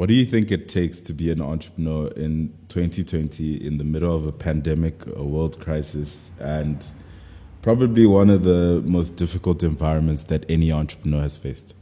[0.00, 4.16] What do you think it takes to be an entrepreneur in 2020 in the middle
[4.16, 6.82] of a pandemic, a world crisis, and
[7.60, 11.74] probably one of the most difficult environments that any entrepreneur has faced?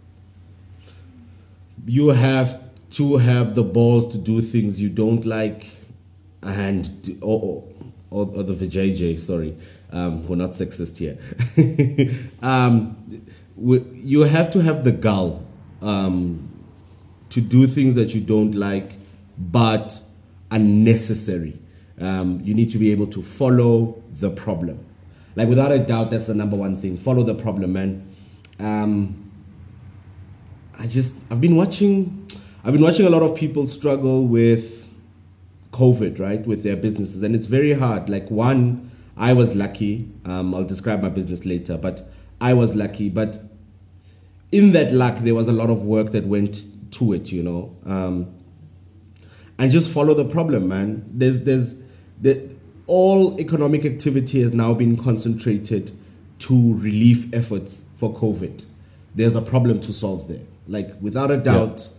[1.86, 2.60] You have
[2.94, 5.68] to have the balls to do things you don't like
[6.42, 7.68] and or,
[8.10, 9.56] or, or the vajayjay, sorry.
[9.92, 11.18] Um, we're not sexist here.
[12.42, 12.96] um,
[13.56, 15.46] you have to have the gall
[15.80, 16.47] um,
[17.30, 18.92] to do things that you don't like,
[19.36, 20.02] but
[20.50, 21.58] are necessary.
[22.00, 24.84] Um, you need to be able to follow the problem.
[25.36, 26.96] Like without a doubt, that's the number one thing.
[26.96, 28.08] Follow the problem, man.
[28.58, 29.30] Um,
[30.78, 32.26] I just I've been watching
[32.64, 34.86] I've been watching a lot of people struggle with
[35.72, 38.08] COVID, right, with their businesses, and it's very hard.
[38.08, 40.10] Like one, I was lucky.
[40.24, 42.02] Um, I'll describe my business later, but
[42.40, 43.08] I was lucky.
[43.10, 43.38] But
[44.50, 47.76] in that luck, there was a lot of work that went to it, you know.
[47.84, 48.34] Um,
[49.58, 51.04] and just follow the problem, man.
[51.12, 51.74] There's there's
[52.20, 55.92] the all economic activity has now been concentrated
[56.40, 58.64] to relief efforts for COVID.
[59.14, 60.46] There's a problem to solve there.
[60.66, 61.96] Like without a doubt, yeah.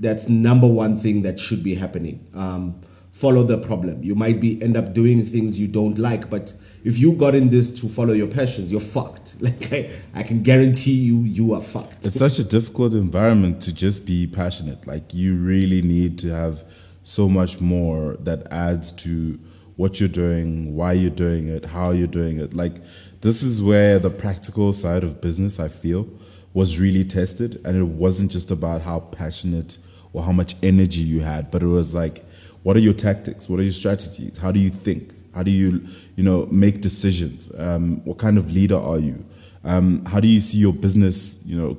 [0.00, 2.26] that's number one thing that should be happening.
[2.34, 2.80] Um,
[3.12, 4.02] follow the problem.
[4.02, 6.54] You might be end up doing things you don't like, but
[6.86, 9.34] if you got in this to follow your passions, you're fucked.
[9.40, 12.06] Like I, I can guarantee you, you are fucked.
[12.06, 14.86] It's such a difficult environment to just be passionate.
[14.86, 16.62] Like you really need to have
[17.02, 19.38] so much more that adds to
[19.74, 22.54] what you're doing, why you're doing it, how you're doing it.
[22.54, 22.76] Like
[23.20, 26.08] this is where the practical side of business I feel
[26.54, 29.78] was really tested and it wasn't just about how passionate
[30.12, 32.24] or how much energy you had, but it was like
[32.62, 33.48] what are your tactics?
[33.48, 34.38] What are your strategies?
[34.38, 35.15] How do you think?
[35.36, 37.52] How do you, you know, make decisions?
[37.58, 39.22] Um, what kind of leader are you?
[39.64, 41.76] Um, how do you see your business, you know,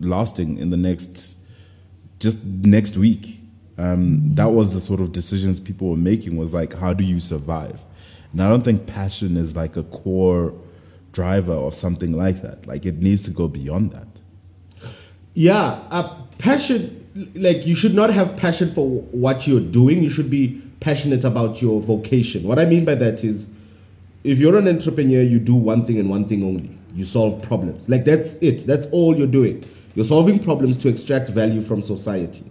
[0.00, 1.36] lasting in the next,
[2.18, 3.40] just next week?
[3.78, 6.36] Um, that was the sort of decisions people were making.
[6.36, 7.84] Was like, how do you survive?
[8.32, 10.52] And I don't think passion is like a core
[11.12, 12.66] driver of something like that.
[12.66, 14.20] Like it needs to go beyond that.
[15.32, 17.06] Yeah, uh, passion.
[17.36, 20.02] Like you should not have passion for what you're doing.
[20.02, 22.42] You should be passionate about your vocation.
[22.44, 23.48] What I mean by that is,
[24.24, 26.76] if you're an entrepreneur, you do one thing and one thing only.
[26.94, 27.88] You solve problems.
[27.88, 28.66] Like that's it.
[28.66, 29.64] That's all you're doing.
[29.94, 32.50] You're solving problems to extract value from society.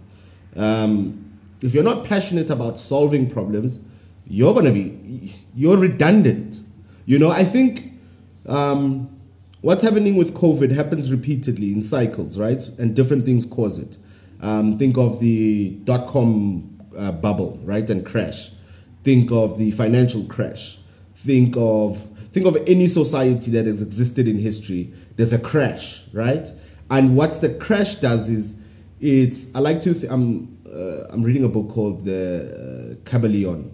[0.56, 3.80] Um, if you're not passionate about solving problems,
[4.26, 6.60] you're gonna be you're redundant.
[7.04, 7.92] You know, I think
[8.46, 9.08] um,
[9.60, 12.68] what's happening with COVID happens repeatedly in cycles, right?
[12.78, 13.98] And different things cause it.
[14.40, 18.50] Um, think of the dot com uh, bubble, right, and crash.
[19.04, 20.78] Think of the financial crash.
[21.14, 21.98] Think of
[22.32, 24.92] think of any society that has existed in history.
[25.16, 26.48] There's a crash, right?
[26.90, 28.60] And what the crash does is,
[29.00, 29.94] it's I like to.
[29.94, 33.72] Th- I'm uh, I'm reading a book called the uh, Kybalion.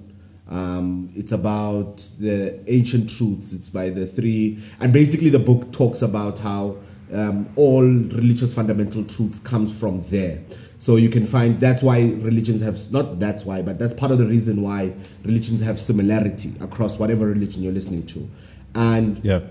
[0.48, 3.52] Um, it's about the ancient truths.
[3.52, 6.76] It's by the three, and basically the book talks about how
[7.12, 10.40] um, all religious fundamental truths comes from there.
[10.82, 14.18] So you can find that's why religions have not that's why, but that's part of
[14.18, 18.28] the reason why religions have similarity across whatever religion you're listening to,
[18.74, 19.42] and yeah,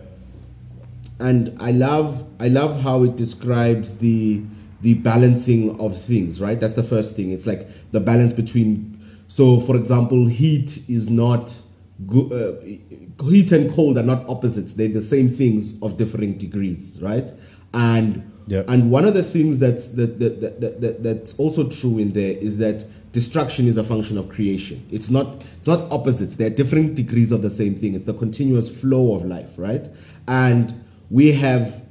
[1.20, 4.44] and I love I love how it describes the
[4.82, 6.60] the balancing of things, right?
[6.60, 7.32] That's the first thing.
[7.32, 9.00] It's like the balance between.
[9.30, 11.62] So, for example, heat is not
[12.08, 12.34] good.
[12.34, 14.74] Uh, heat and cold are not opposites.
[14.74, 17.32] They're the same things of differing degrees, right?
[17.74, 18.64] And yeah.
[18.68, 22.32] and one of the things that's that, that, that, that, that's also true in there
[22.32, 24.86] is that destruction is a function of creation.
[24.92, 26.36] It's not it's not opposites.
[26.38, 27.96] They're different degrees of the same thing.
[27.96, 29.88] It's the continuous flow of life, right?
[30.28, 31.84] And we have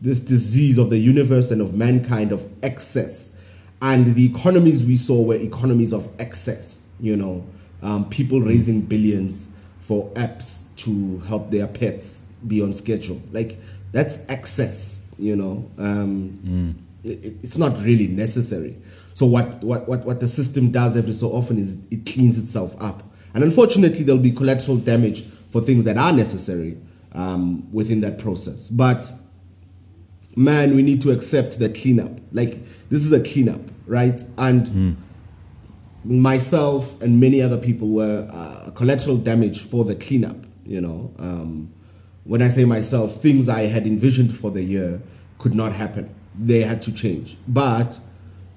[0.00, 3.34] this disease of the universe and of mankind of excess.
[3.80, 7.46] And the economies we saw were economies of excess, you know,
[7.82, 9.48] um, people raising billions
[9.80, 13.20] for apps to help their pets be on schedule.
[13.32, 13.58] Like,
[13.92, 15.70] that's excess, you know.
[15.78, 17.10] Um, mm.
[17.10, 18.76] it, it's not really necessary.
[19.14, 22.74] So, what, what, what, what the system does every so often is it cleans itself
[22.80, 23.02] up.
[23.34, 26.76] And unfortunately, there'll be collateral damage for things that are necessary
[27.12, 28.68] um, within that process.
[28.68, 29.10] But
[30.36, 32.20] man, we need to accept the cleanup.
[32.32, 34.22] Like this is a cleanup, right?
[34.38, 34.96] And mm.
[36.04, 40.36] myself and many other people were uh, collateral damage for the cleanup.
[40.64, 41.73] You know, um,
[42.24, 45.02] when I say myself, things I had envisioned for the year
[45.38, 46.14] could not happen.
[46.38, 47.36] They had to change.
[47.46, 48.00] But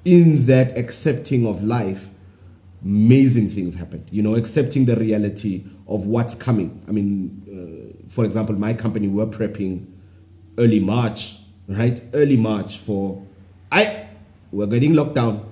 [0.05, 2.09] in that accepting of life,
[2.83, 4.07] amazing things happened.
[4.11, 6.83] You know, accepting the reality of what's coming.
[6.87, 9.87] I mean, uh, for example, my company, we're prepping
[10.57, 11.37] early March
[11.67, 12.01] right?
[12.13, 13.25] Early March for
[13.71, 14.07] I
[14.51, 15.45] we're getting locked down.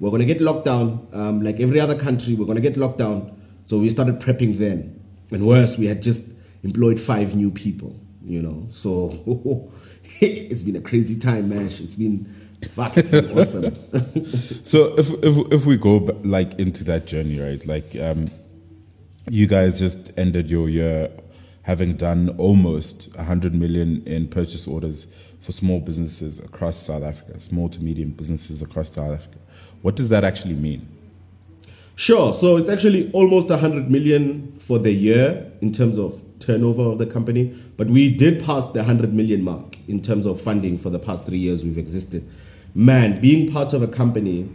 [0.00, 1.06] we're to get locked down.
[1.12, 3.38] Um, like every other country, we're to get locked down.
[3.66, 5.00] So we started prepping then.
[5.30, 6.30] And worse, we had just
[6.62, 8.66] employed five new people, you know.
[8.70, 9.70] So
[10.20, 11.66] it's been a crazy time, man.
[11.66, 12.24] It's been,
[12.70, 12.96] fuck,
[13.36, 13.76] awesome.
[14.64, 17.64] So if if if we go like into that journey, right?
[17.66, 18.28] Like um,
[19.30, 21.10] you guys just ended your year
[21.62, 25.06] having done almost 100 million in purchase orders
[25.40, 29.38] for small businesses across South Africa, small to medium businesses across South Africa.
[29.82, 30.88] What does that actually mean?
[31.94, 32.32] Sure.
[32.32, 37.06] So it's actually almost 100 million for the year in terms of turnover of the
[37.06, 40.98] company, but we did pass the 100 million mark in terms of funding for the
[40.98, 42.28] past three years we've existed.
[42.74, 44.48] Man, being part of a company,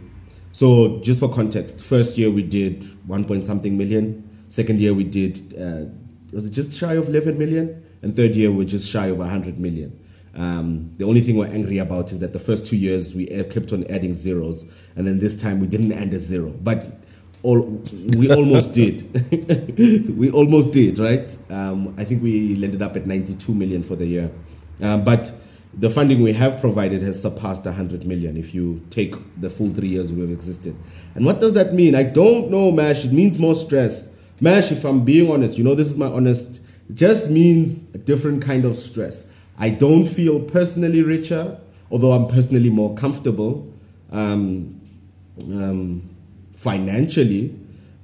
[0.52, 5.04] so just for context, first year we did 1 point something million, second year we
[5.04, 5.90] did, uh,
[6.32, 7.84] was it just shy of 11 million?
[8.02, 9.98] And third year we're just shy of 100 million.
[10.36, 13.72] Um, the only thing we're angry about is that the first two years we kept
[13.72, 16.50] on adding zeros, and then this time we didn't end a zero.
[16.50, 17.03] But
[17.44, 17.60] all,
[18.16, 19.78] we almost did.
[20.18, 21.36] we almost did, right?
[21.50, 24.30] Um, I think we ended up at 92 million for the year.
[24.80, 25.30] Um, but
[25.76, 29.88] the funding we have provided has surpassed 100 million if you take the full three
[29.88, 30.74] years we've existed.
[31.14, 31.94] And what does that mean?
[31.94, 33.04] I don't know, Mash.
[33.04, 34.12] It means more stress.
[34.40, 37.98] Mash, if I'm being honest, you know, this is my honest, it just means a
[37.98, 39.30] different kind of stress.
[39.58, 41.60] I don't feel personally richer,
[41.90, 43.72] although I'm personally more comfortable.
[44.10, 44.80] Um,
[45.38, 46.13] um,
[46.64, 47.54] financially,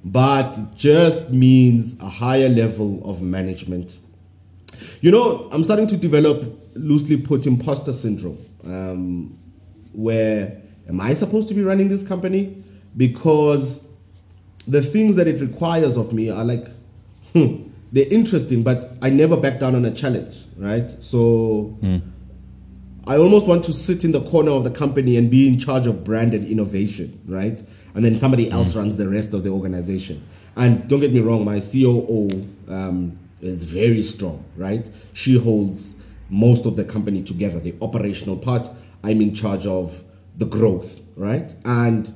[0.05, 3.97] but it just means a higher level of management.
[5.01, 8.37] You know, I'm starting to develop, loosely put, imposter syndrome.
[8.63, 9.37] Um,
[9.93, 12.63] where am I supposed to be running this company?
[12.95, 13.85] Because
[14.67, 16.67] the things that it requires of me are like,
[17.33, 20.89] hmm, they're interesting, but I never back down on a challenge, right?
[20.89, 21.77] So
[23.07, 25.87] I almost want to sit in the corner of the company and be in charge
[25.87, 27.61] of brand and innovation, right?
[27.95, 30.23] And then somebody else runs the rest of the organization.
[30.55, 32.29] And don't get me wrong, my COO
[32.67, 34.87] um, is very strong, right?
[35.13, 35.95] She holds
[36.29, 38.69] most of the company together, the operational part.
[39.03, 40.03] I'm in charge of
[40.37, 41.53] the growth, right?
[41.65, 42.13] And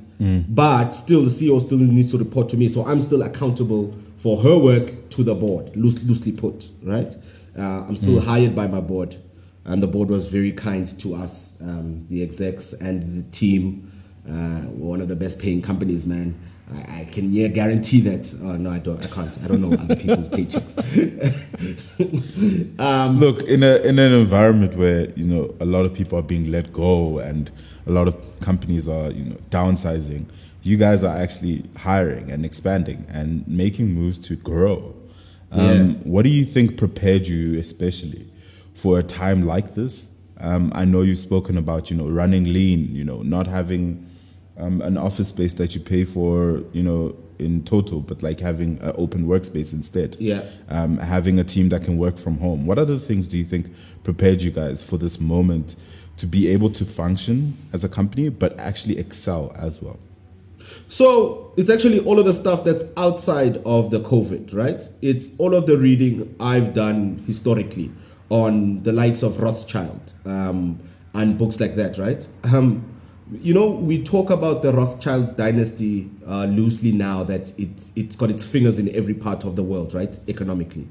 [0.48, 4.38] but still, the CEO still needs to report to me, so I'm still accountable for
[4.44, 7.14] her work to the board, loose, loosely put, right?
[7.58, 9.18] Uh, I'm still hired by my board,
[9.66, 13.92] and the board was very kind to us, um, the execs and the team.
[14.28, 16.36] Uh, we're one of the best paying companies, man.
[16.74, 18.34] I, I can yeah guarantee that.
[18.42, 19.04] Oh no, I don't.
[19.04, 19.38] I can't.
[19.44, 20.76] I don't know other people's paychecks.
[23.20, 26.52] Look, in a in an environment where you know a lot of people are being
[26.52, 27.52] let go and
[27.86, 30.26] a lot of companies are you know downsizing,
[30.64, 34.96] you guys are actually hiring and expanding and making moves to grow.
[35.52, 35.84] Um, Yeah.
[36.04, 38.28] What do you think prepared you, especially
[38.76, 40.12] for a time like this?
[40.40, 44.06] Um, I know you've spoken about you know running lean, you know not having
[44.58, 48.80] um, an office space that you pay for, you know in total, but like having
[48.82, 50.42] an open workspace instead Yeah.
[50.70, 52.66] um, having a team that can work from home.
[52.66, 53.68] What other things do you think
[54.04, 55.76] prepared you guys for this moment
[56.16, 60.00] to be able to function as a company, but actually excel as well?
[60.88, 64.82] So it's actually all of the stuff that's outside of the COVID, right?
[65.02, 67.92] It's all of the reading I've done historically
[68.30, 70.80] on the likes of Rothschild um,
[71.14, 72.28] and books like that, right?
[72.44, 72.84] Um,
[73.32, 78.30] you know, we talk about the Rothschilds dynasty uh, loosely now that it, it's got
[78.30, 80.18] its fingers in every part of the world, right?
[80.28, 80.88] Economically.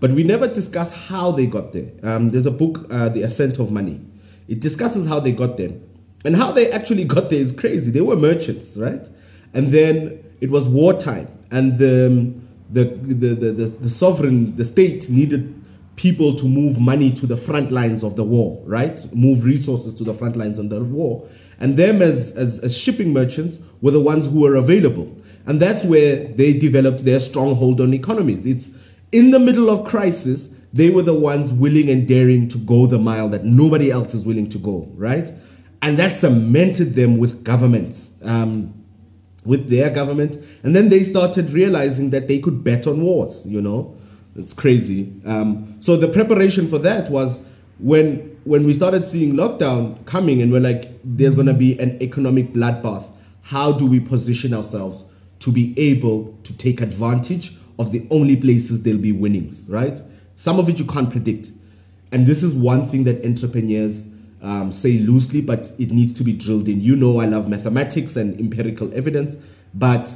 [0.00, 1.90] But we never discuss how they got there.
[2.02, 4.00] Um, there's a book, uh, The Ascent of Money.
[4.48, 5.72] It discusses how they got there.
[6.24, 7.90] And how they actually got there is crazy.
[7.90, 9.08] They were merchants, right?
[9.54, 12.34] And then it was wartime, and the,
[12.70, 15.55] the, the, the, the, the sovereign, the state needed
[15.96, 19.04] people to move money to the front lines of the war, right?
[19.14, 21.26] Move resources to the front lines of the war.
[21.58, 25.16] And them as, as, as shipping merchants were the ones who were available.
[25.46, 28.46] And that's where they developed their stronghold on economies.
[28.46, 28.70] It's
[29.10, 32.98] in the middle of crisis, they were the ones willing and daring to go the
[32.98, 35.32] mile that nobody else is willing to go, right?
[35.80, 38.18] And that cemented them with governments.
[38.22, 38.74] Um,
[39.46, 40.36] with their government.
[40.62, 43.95] And then they started realizing that they could bet on wars, you know?
[44.36, 45.12] It's crazy.
[45.24, 47.44] Um, so the preparation for that was
[47.78, 52.52] when when we started seeing lockdown coming and we're like, there's gonna be an economic
[52.52, 53.10] bloodbath.
[53.42, 55.04] How do we position ourselves
[55.40, 60.00] to be able to take advantage of the only places there'll be winnings, right?
[60.36, 61.50] Some of it you can't predict.
[62.12, 64.08] And this is one thing that entrepreneurs
[64.42, 66.80] um, say loosely, but it needs to be drilled in.
[66.80, 69.36] You know, I love mathematics and empirical evidence,
[69.74, 70.14] but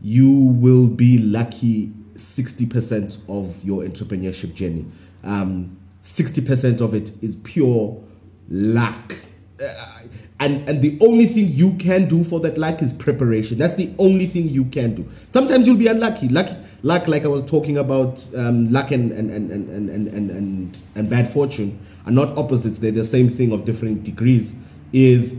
[0.00, 4.84] you will be lucky 60% of your entrepreneurship journey.
[5.24, 8.02] Um, 60% of it is pure
[8.48, 9.14] luck.
[9.62, 9.98] Uh,
[10.40, 13.58] And, and the only thing you can do for that luck is preparation.
[13.58, 15.08] That's the only thing you can do.
[15.32, 16.28] Sometimes you'll be unlucky.
[16.28, 16.48] Luck,
[16.82, 20.78] luck like I was talking about, um, luck and, and, and, and, and, and, and,
[20.94, 22.78] and bad fortune are not opposites.
[22.78, 24.54] They're the same thing of different degrees.
[24.92, 25.36] Is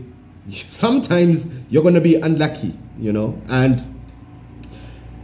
[0.50, 3.40] sometimes you're going to be unlucky, you know.
[3.48, 3.99] And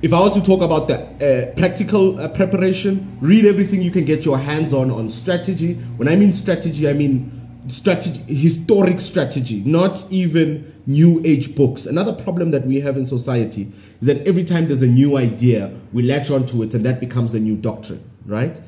[0.03, 4.05] if I was to talk about the uh, practical uh, preparation, read everything you can
[4.05, 5.75] get your hands on on strategy.
[5.97, 11.87] When I mean strategy, I mean strategy, historic strategy, not even new age books.
[11.87, 15.73] Another problem that we have in society is that every time there's a new idea,
[15.93, 18.61] we latch onto it and that becomes the new doctrine, right?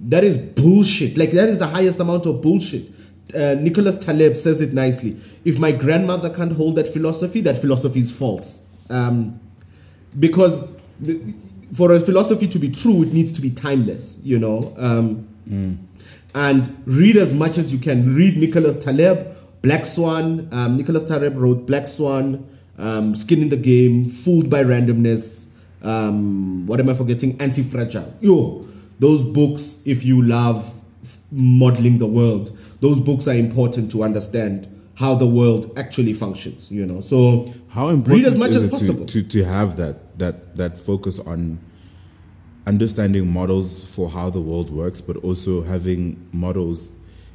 [0.00, 1.16] That is bullshit.
[1.16, 2.90] Like, that is the highest amount of bullshit.
[3.32, 5.16] Uh, Nicholas Taleb says it nicely.
[5.44, 8.62] If my grandmother can't hold that philosophy, that philosophy is false.
[8.90, 9.40] Um,
[10.18, 10.64] because
[11.00, 11.20] the,
[11.74, 14.74] for a philosophy to be true, it needs to be timeless, you know?
[14.76, 15.78] Um, mm
[16.34, 18.14] and read as much as you can.
[18.14, 20.48] Read Nicholas Taleb, Black Swan.
[20.52, 22.46] Um, Nicholas Taleb wrote Black Swan,
[22.78, 25.48] um, Skin in the Game, Fooled by Randomness.
[25.82, 27.40] Um, what am I forgetting?
[27.40, 28.14] Anti Fragile.
[28.20, 28.66] Yo,
[28.98, 30.82] those books, if you love
[31.30, 36.70] modeling the world, those books are important to understand how the world actually functions.
[36.70, 40.18] You know, so how important read as much as possible to, to, to have that
[40.18, 41.58] that that focus on
[42.66, 46.92] understanding models for how the world works, but also having models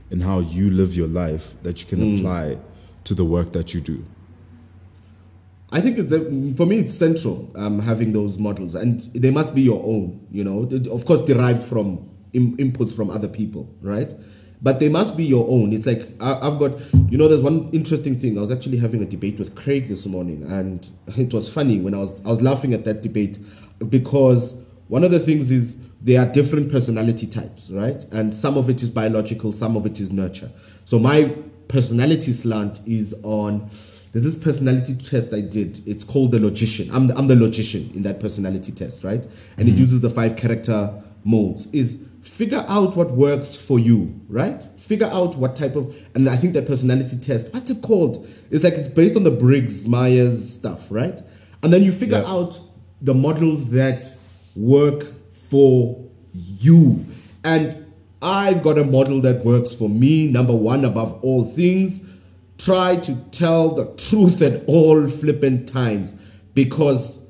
[0.10, 2.20] in how you live your life that you can mm.
[2.20, 2.58] apply
[3.04, 4.06] to the work that you do?
[5.70, 6.20] I think it's a,
[6.54, 10.26] for me it's central um, having those models, and they must be your own.
[10.32, 14.14] You know, of course, derived from Im- inputs from other people, right?
[14.62, 15.72] But they must be your own.
[15.72, 16.72] It's like I, I've got,
[17.10, 18.38] you know, there's one interesting thing.
[18.38, 21.94] I was actually having a debate with Craig this morning, and it was funny when
[21.94, 23.38] I was I was laughing at that debate
[23.90, 28.04] because one of the things is there are different personality types, right?
[28.12, 30.52] And some of it is biological, some of it is nurture.
[30.86, 31.36] So my
[31.68, 33.70] personality slant is on
[34.14, 35.88] there's this personality test I did.
[35.88, 36.90] It's called the logician.
[36.92, 39.24] I'm the, I'm the logician in that personality test, right?
[39.24, 39.68] And mm-hmm.
[39.68, 41.68] it uses the five character modes.
[41.68, 44.62] Is figure out what works for you, right?
[44.78, 48.28] Figure out what type of and I think that personality test, what's it called?
[48.52, 51.20] It's like it's based on the Briggs Myers stuff, right?
[51.64, 52.32] And then you figure yeah.
[52.32, 52.60] out
[53.02, 54.06] the models that
[54.56, 56.04] work for
[56.34, 57.06] you.
[57.44, 57.86] And
[58.22, 60.28] I've got a model that works for me.
[60.28, 62.08] Number one, above all things,
[62.58, 66.16] try to tell the truth at all flippant times
[66.54, 67.24] because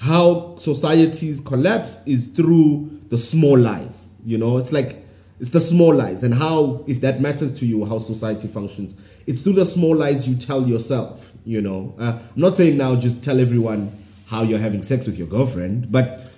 [0.00, 4.09] how societies collapse is through the small lies.
[4.24, 5.04] You know, it's like
[5.40, 8.94] it's the small lies and how, if that matters to you, how society functions.
[9.26, 11.32] It's through the small lies you tell yourself.
[11.44, 13.90] You know, uh, I'm not saying now just tell everyone
[14.26, 16.30] how you're having sex with your girlfriend, but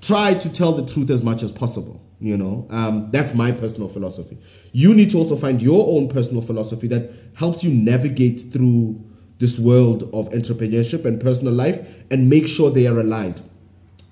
[0.00, 2.00] try to tell the truth as much as possible.
[2.20, 4.38] You know, um, that's my personal philosophy.
[4.72, 9.04] You need to also find your own personal philosophy that helps you navigate through
[9.40, 13.42] this world of entrepreneurship and personal life and make sure they are aligned.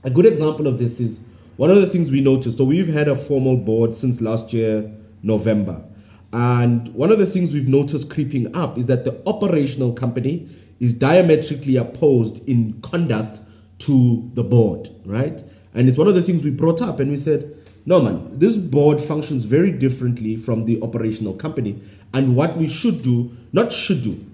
[0.03, 1.25] A good example of this is
[1.57, 2.59] one of the things we noticed.
[2.59, 4.91] So, we've had a formal board since last year,
[5.23, 5.85] November.
[6.33, 10.49] And one of the things we've noticed creeping up is that the operational company
[10.81, 13.41] is diametrically opposed in conduct
[13.79, 15.43] to the board, right?
[15.75, 17.55] And it's one of the things we brought up and we said,
[17.85, 21.83] no, man, this board functions very differently from the operational company.
[22.15, 24.25] And what we should do, not should do,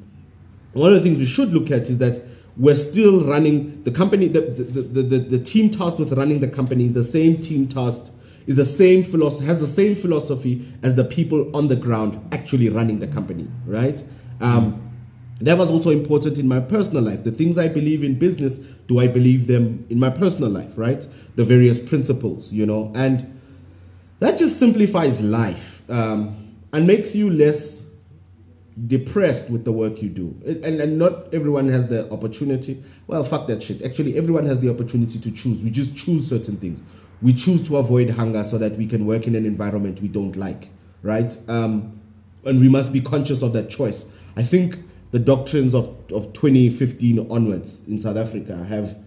[0.72, 2.22] one of the things we should look at is that
[2.58, 6.48] we're still running the company, the, the, the, the, the team tasked with running the
[6.48, 8.10] company is the same team tasked,
[8.46, 12.68] is the same philosophy, has the same philosophy as the people on the ground actually
[12.68, 14.02] running the company, right?
[14.40, 14.84] Um,
[15.40, 17.22] that was also important in my personal life.
[17.22, 21.06] The things I believe in business, do I believe them in my personal life, right?
[21.36, 23.38] The various principles, you know, and
[24.18, 27.77] that just simplifies life um, and makes you less
[28.86, 30.40] depressed with the work you do.
[30.46, 32.82] And, and not everyone has the opportunity.
[33.06, 33.82] Well, fuck that shit.
[33.82, 35.64] Actually, everyone has the opportunity to choose.
[35.64, 36.82] We just choose certain things.
[37.20, 40.36] We choose to avoid hunger so that we can work in an environment we don't
[40.36, 40.68] like,
[41.02, 41.36] right?
[41.48, 42.00] Um,
[42.44, 44.04] and we must be conscious of that choice.
[44.36, 44.78] I think
[45.10, 48.98] the doctrines of, of 2015 onwards in South Africa have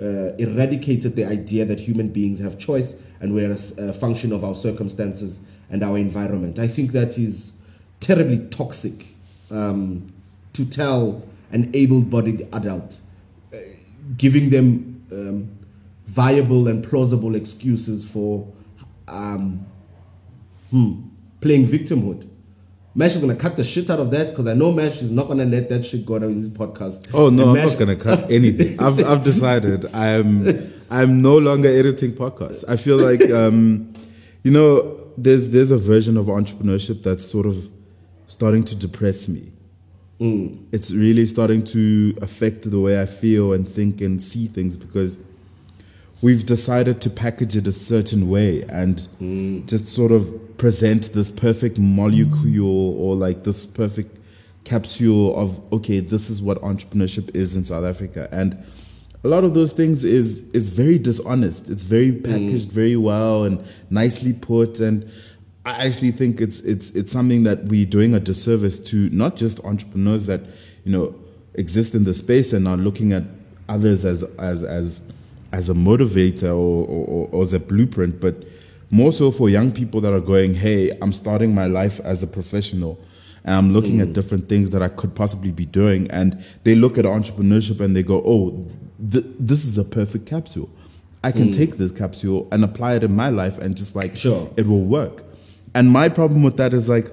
[0.00, 4.42] uh, eradicated the idea that human beings have choice and we're a, a, function of
[4.42, 6.58] our circumstances and our environment.
[6.58, 7.52] I think that is
[8.00, 9.14] terribly toxic
[9.50, 10.12] um,
[10.52, 12.98] to tell an able bodied adult,
[13.52, 13.56] uh,
[14.16, 15.50] giving them um,
[16.06, 18.46] viable and plausible excuses for
[19.08, 19.66] um,
[20.70, 21.02] hmm,
[21.40, 22.28] playing victimhood.
[22.94, 25.28] Mesh is gonna cut the shit out of that because I know Mesh is not
[25.28, 27.10] gonna let that shit go on his podcast.
[27.14, 28.80] Oh no, I'm not gonna cut anything.
[28.80, 30.46] I've I've decided I'm
[30.90, 32.64] I'm no longer editing podcasts.
[32.68, 33.94] I feel like um,
[34.42, 37.70] you know there's there's a version of entrepreneurship that's sort of
[38.30, 39.52] starting to depress me.
[40.20, 40.66] Mm.
[40.70, 45.18] it's really starting to affect the way I feel and think and see things because
[46.20, 49.66] we've decided to package it a certain way and mm.
[49.66, 53.00] just sort of present this perfect molecule mm.
[53.00, 54.18] or like this perfect
[54.64, 58.28] capsule of okay this is what entrepreneurship is in south africa.
[58.30, 58.62] And
[59.24, 61.70] a lot of those things is is very dishonest.
[61.70, 65.10] It's very packaged very well and nicely put and
[65.70, 69.62] i actually think it's it's it's something that we're doing a disservice to not just
[69.64, 70.40] entrepreneurs that
[70.84, 71.14] you know
[71.54, 73.24] exist in the space and are looking at
[73.68, 75.00] others as as as
[75.52, 78.44] as a motivator or, or, or as a blueprint, but
[78.90, 82.26] more so for young people that are going, hey, I'm starting my life as a
[82.26, 82.98] professional
[83.44, 84.12] and I'm looking at mm.
[84.12, 86.10] different things that I could possibly be doing.
[86.10, 88.66] And they look at entrepreneurship and they go, oh,
[89.10, 90.68] th- this is a perfect capsule.
[91.22, 91.56] I can mm.
[91.56, 94.50] take this capsule and apply it in my life and just like, Sure.
[94.56, 95.24] it will work.
[95.74, 97.06] And my problem with that is like,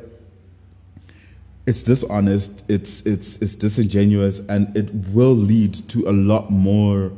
[1.66, 7.12] it's dishonest, it's it's it's disingenuous, and it will lead to a lot more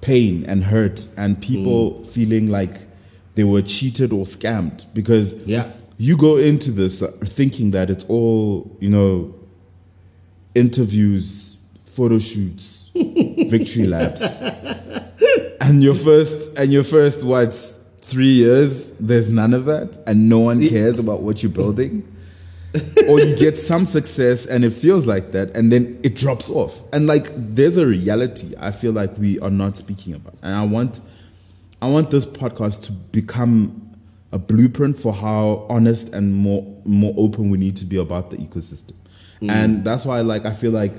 [0.00, 2.02] pain and hurt and people hmm.
[2.04, 2.74] feeling like
[3.34, 5.72] they were cheated or scammed because Yeah.
[5.96, 9.34] you go into this thinking that it's all you know
[10.54, 11.56] interviews
[11.86, 14.22] photo shoots victory laps
[15.60, 17.54] and your first and your first what
[18.08, 22.14] three years there's none of that and no one cares about what you're building.
[23.08, 26.82] Or you get some success and it feels like that and then it drops off.
[26.92, 30.34] And like there's a reality i feel like we are not speaking about.
[30.42, 31.00] And i want
[31.82, 33.96] i want this podcast to become
[34.32, 38.38] a blueprint for how honest and more more open we need to be about the
[38.38, 38.94] ecosystem.
[39.42, 39.50] Mm.
[39.50, 40.92] And that's why like i feel like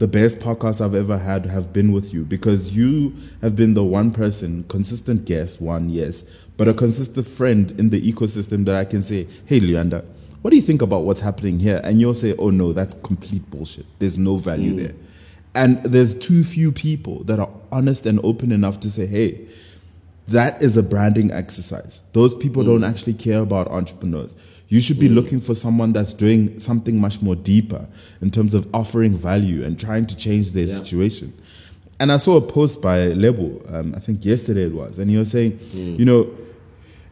[0.00, 3.84] the best podcasts i've ever had have been with you because you have been the
[3.84, 6.24] one person consistent guest one yes
[6.56, 10.04] but a consistent friend in the ecosystem that i can say hey leander
[10.42, 11.80] what do you think about what's happening here?
[11.84, 13.86] And you'll say, oh no, that's complete bullshit.
[13.98, 14.78] There's no value mm.
[14.78, 14.94] there.
[15.54, 19.46] And there's too few people that are honest and open enough to say, hey,
[20.28, 22.02] that is a branding exercise.
[22.12, 22.88] Those people don't mm.
[22.88, 24.34] actually care about entrepreneurs.
[24.70, 25.16] You should be mm.
[25.16, 27.86] looking for someone that's doing something much more deeper
[28.22, 30.76] in terms of offering value and trying to change their Yeah.
[30.76, 31.32] situation.
[31.98, 35.16] And I saw a post by Lebo, um, I think yesterday it was, and he
[35.16, 35.98] was saying, mm.
[35.98, 36.30] you know,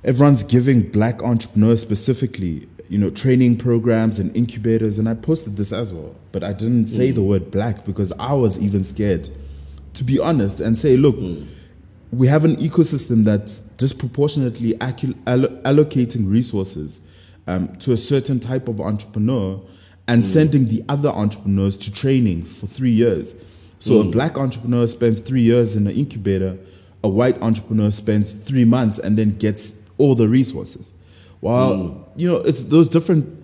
[0.05, 4.97] everyone's giving black entrepreneurs specifically, you know, training programs and incubators.
[4.97, 7.17] And I posted this as well, but I didn't say mm.
[7.17, 9.29] the word black because I was even scared,
[9.95, 11.17] to be honest, and say, look,
[12.13, 17.03] we have an ecosystem that's disproportionately allo- allocating resources
[17.49, 19.61] um, to a certain type of entrepreneur
[20.07, 20.27] and mm.
[20.27, 23.35] sending the other entrepreneurs to training for three years.
[23.79, 24.13] So a mm.
[24.13, 26.59] black entrepreneur spends three years in an incubator,
[27.03, 30.93] a white entrepreneur spends three months and then gets all the resources.
[31.41, 32.05] While mm.
[32.17, 33.35] you know it's those different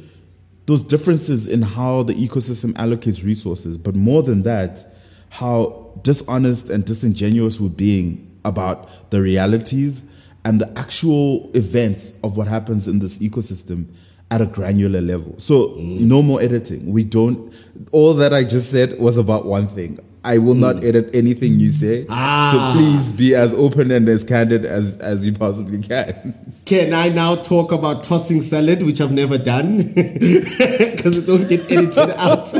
[0.67, 4.85] those differences in how the ecosystem allocates resources, but more than that,
[5.31, 10.03] how dishonest and disingenuous we're being about the realities
[10.44, 13.87] and the actual events of what happens in this ecosystem
[14.30, 15.35] at a granular level.
[15.38, 16.92] So no more editing.
[16.92, 17.52] We don't
[17.92, 19.98] all that I just said was about one thing.
[20.24, 22.07] I will not edit anything you say.
[22.09, 22.72] Ah.
[22.74, 26.35] So please be as open and as candid as, as you possibly can.
[26.64, 31.70] Can I now talk about tossing salad, which I've never done because it don't get
[31.70, 32.54] edited out?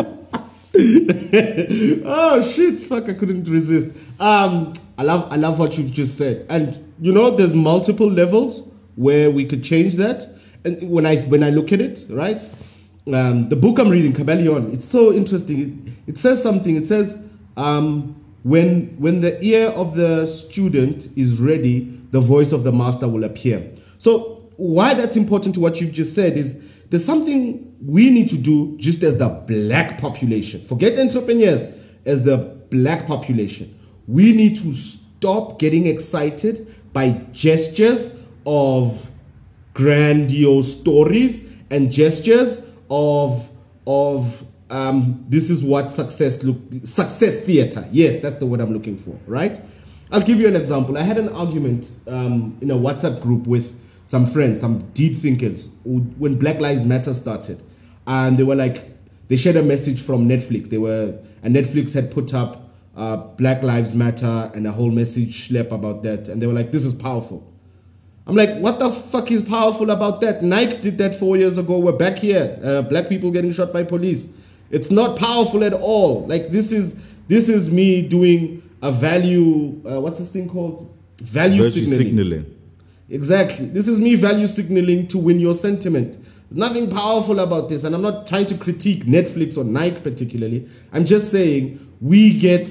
[2.04, 2.80] oh shit!
[2.80, 3.08] Fuck!
[3.08, 3.94] I couldn't resist.
[4.18, 8.62] Um, I love, I love what you've just said, and you know, there's multiple levels
[8.96, 10.26] where we could change that.
[10.64, 12.40] And when I when I look at it, right,
[13.12, 15.60] um, the book I'm reading, Kybalion, it's so interesting.
[15.87, 16.76] It, it says something.
[16.76, 17.22] It says
[17.56, 23.08] um, when when the ear of the student is ready, the voice of the master
[23.08, 23.70] will appear.
[23.98, 28.36] So why that's important to what you've just said is there's something we need to
[28.36, 30.64] do just as the black population.
[30.64, 31.72] Forget entrepreneurs
[32.04, 32.36] as the
[32.70, 33.78] black population.
[34.06, 38.16] We need to stop getting excited by gestures
[38.46, 39.10] of
[39.72, 43.50] grandiose stories and gestures of
[43.86, 47.86] of um, this is what success look success theater.
[47.90, 49.18] Yes, that's the word I'm looking for.
[49.26, 49.60] Right.
[50.10, 50.96] I'll give you an example.
[50.96, 53.74] I had an argument um, in a WhatsApp group with
[54.06, 57.62] some friends, some deep thinkers, who, when Black Lives Matter started,
[58.06, 58.82] and they were like,
[59.28, 60.68] they shared a message from Netflix.
[60.68, 65.48] They were, and Netflix had put up uh, Black Lives Matter and a whole message
[65.48, 67.50] slap about that, and they were like, this is powerful.
[68.26, 70.42] I'm like, what the fuck is powerful about that?
[70.42, 71.78] Nike did that four years ago.
[71.78, 72.58] We're back here.
[72.64, 74.32] Uh, black people getting shot by police.
[74.70, 76.26] It's not powerful at all.
[76.26, 79.80] Like this is this is me doing a value.
[79.86, 80.90] Uh, what's this thing called?
[81.22, 82.06] Value Virtue signaling.
[82.06, 82.53] signaling.
[83.10, 83.66] Exactly.
[83.66, 86.14] This is me value signaling to win your sentiment.
[86.14, 87.84] There's nothing powerful about this.
[87.84, 90.68] And I'm not trying to critique Netflix or Nike particularly.
[90.92, 92.68] I'm just saying we get,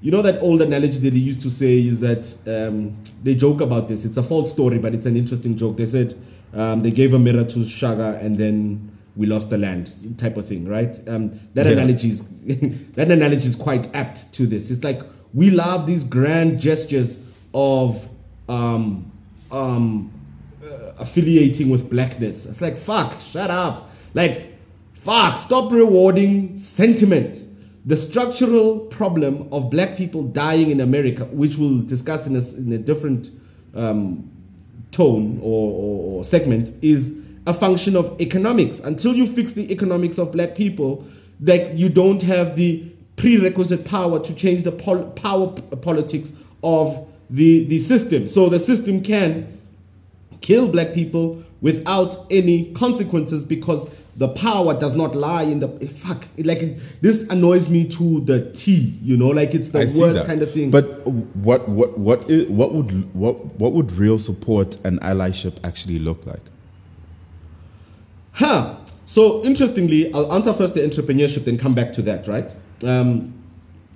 [0.00, 3.60] you know, that old analogy that they used to say is that um, they joke
[3.60, 4.04] about this.
[4.04, 5.76] It's a false story, but it's an interesting joke.
[5.76, 6.14] They said
[6.52, 10.46] um, they gave a mirror to Shaka and then we lost the land type of
[10.46, 10.96] thing, right?
[11.08, 11.72] Um, that Yeah.
[11.72, 12.22] analogy is
[12.94, 14.70] that analogy is quite apt to this.
[14.70, 17.20] It's like we love these grand gestures
[17.52, 18.08] of
[18.48, 19.10] um,
[19.54, 20.12] um,
[20.64, 22.46] uh, affiliating with blackness.
[22.46, 23.90] It's like fuck, shut up.
[24.14, 24.56] Like
[24.92, 27.46] fuck, stop rewarding sentiment.
[27.86, 32.72] The structural problem of black people dying in America, which we'll discuss in a, in
[32.72, 33.30] a different
[33.74, 34.30] um,
[34.90, 38.80] tone or, or, or segment is a function of economics.
[38.80, 41.04] Until you fix the economics of black people,
[41.40, 47.06] that you don't have the prerequisite power to change the pol- power p- politics of
[47.30, 48.28] the, the system.
[48.28, 49.60] So the system can
[50.40, 56.26] kill black people without any consequences because the power does not lie in the fuck
[56.38, 56.60] like
[57.00, 60.52] this annoys me to the T you know like it's the I worst kind of
[60.52, 65.56] thing But what what what is, what would what what would real support and allyship
[65.64, 66.42] actually look like?
[68.32, 68.76] Huh.
[69.06, 72.54] So interestingly, I'll answer first the entrepreneurship, then come back to that, right?
[72.82, 73.34] Um,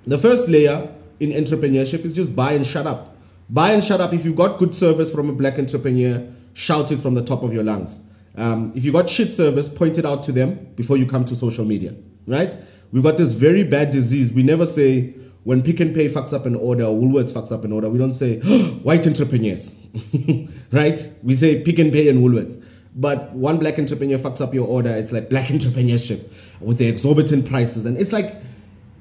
[0.05, 0.89] the first layer
[1.19, 3.15] in entrepreneurship is just buy and shut up.
[3.49, 4.13] Buy and shut up.
[4.13, 7.53] If you got good service from a black entrepreneur, shout it from the top of
[7.53, 7.99] your lungs.
[8.35, 11.35] Um, if you got shit service, point it out to them before you come to
[11.35, 11.95] social media,
[12.27, 12.55] right?
[12.91, 14.31] We've got this very bad disease.
[14.31, 17.63] We never say when Pick n Pay fucks up an order or Woolworths fucks up
[17.63, 18.39] an order, we don't say
[18.83, 19.75] white entrepreneurs,
[20.71, 20.99] right?
[21.23, 22.63] We say Pick n Pay and Woolworths.
[22.95, 26.31] But one black entrepreneur fucks up your order, it's like black entrepreneurship
[26.61, 27.85] with the exorbitant prices.
[27.85, 28.35] And it's like,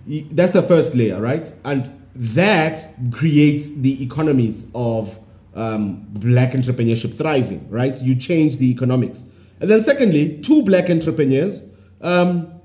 [0.07, 1.53] that's the first layer, right?
[1.65, 2.81] And that
[3.12, 5.20] creates the economies of
[5.54, 7.96] um, black entrepreneurship thriving, right?
[8.00, 9.24] You change the economics.
[9.61, 11.62] And then, secondly, two black entrepreneurs
[12.00, 12.61] um,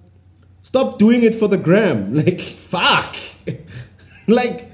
[0.64, 2.14] stop doing it for the gram.
[2.24, 3.16] Like, fuck.
[4.28, 4.72] like,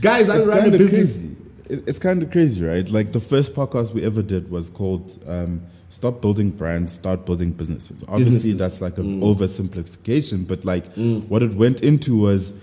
[0.00, 1.16] guys, I It's run a business.
[1.16, 1.36] Crazy.
[1.68, 2.88] It's kind of crazy, right?
[2.88, 7.52] Like the first podcast we ever did was called um, "Stop Building Brands, Start Building
[7.52, 8.58] Businesses." Obviously, Businesses.
[8.58, 10.92] that's like an oversimplification, but like
[11.28, 12.54] what it went into was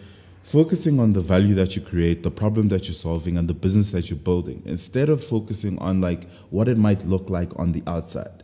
[0.47, 3.91] focusing on the value that you create, the problem that you're solving, and the business
[3.91, 7.83] that you're building, instead of focusing on like what it might look like on the
[7.85, 8.43] outside,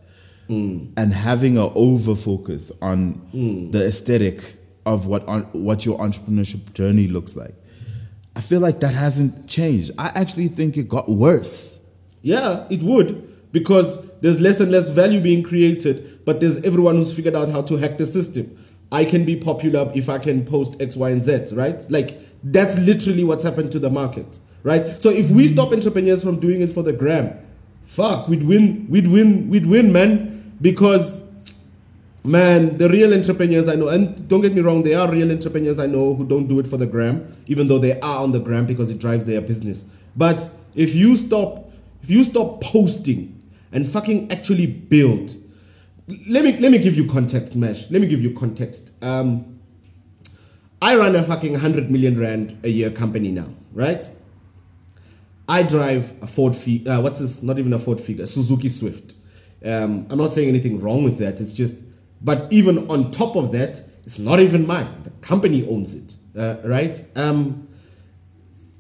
[0.50, 0.92] mm.
[0.98, 3.72] and having a over focus on mm.
[3.72, 7.56] the aesthetic of what on, what your entrepreneurship journey looks like.
[8.36, 9.92] I feel like that hasn't changed.
[9.98, 11.80] I actually think it got worse.
[12.22, 17.16] Yeah, it would because there's less and less value being created, but there's everyone who's
[17.16, 18.58] figured out how to hack the system.
[18.94, 21.82] I can be popular if I can post X, Y, and Z, right?
[21.90, 25.02] Like that's literally what's happened to the market, right?
[25.02, 27.38] So if we stop entrepreneurs from doing it for the gram,
[27.84, 31.24] fuck, we'd win, we'd win, we'd win, man, because
[32.26, 35.78] Man, the real entrepreneurs I know, and don't get me wrong, there are real entrepreneurs
[35.78, 38.40] I know who don't do it for the gram, even though they are on the
[38.40, 39.90] gram because it drives their business.
[40.16, 41.70] But if you stop,
[42.02, 43.42] if you stop posting
[43.74, 45.36] and fucking actually build,
[46.28, 47.90] let me let me give you context, Mesh.
[47.90, 48.94] Let me give you context.
[49.02, 49.60] Um,
[50.82, 54.10] I run a fucking hundred million rand a year company now, right?
[55.48, 57.44] I drive a Ford Fi- uh, what's this?
[57.44, 59.14] Not even a Ford Figo, Suzuki Swift.
[59.64, 61.40] Um, I'm not saying anything wrong with that.
[61.40, 61.82] It's just,
[62.22, 65.04] but even on top of that, it's not even mine.
[65.04, 67.02] The company owns it, uh, right?
[67.16, 67.68] Um,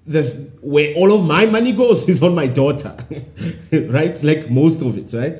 [0.05, 0.23] the
[0.61, 2.95] where all of my money goes is on my daughter,
[3.71, 4.21] right?
[4.23, 5.39] Like most of it, right?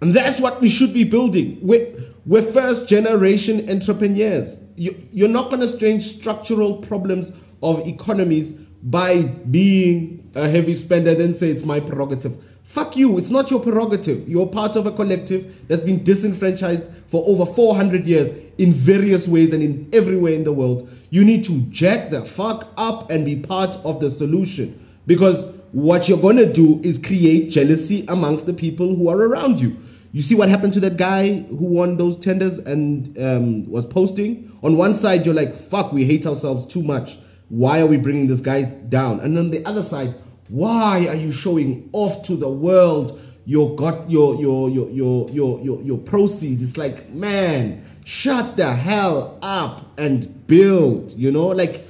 [0.00, 1.58] And that's what we should be building.
[1.62, 1.92] We're,
[2.24, 4.56] we're first generation entrepreneurs.
[4.76, 7.32] You, you're not going to change structural problems
[7.62, 12.42] of economies by being a heavy spender, then say it's my prerogative.
[12.62, 14.28] Fuck you, it's not your prerogative.
[14.28, 19.52] You're part of a collective that's been disenfranchised for over 400 years in various ways
[19.52, 20.88] and in everywhere in the world.
[21.10, 24.78] You need to jack the fuck up and be part of the solution.
[25.06, 29.76] Because what you're gonna do is create jealousy amongst the people who are around you.
[30.12, 34.58] You see what happened to that guy who won those tenders and um, was posting?
[34.62, 37.18] On one side, you're like, fuck, we hate ourselves too much.
[37.48, 39.20] Why are we bringing this guy down?
[39.20, 40.14] And then the other side,
[40.48, 45.60] why are you showing off to the world your got your your your your your
[45.60, 46.62] your, your proceeds?
[46.62, 51.12] It's like, man, shut the hell up and build.
[51.16, 51.84] You know, like,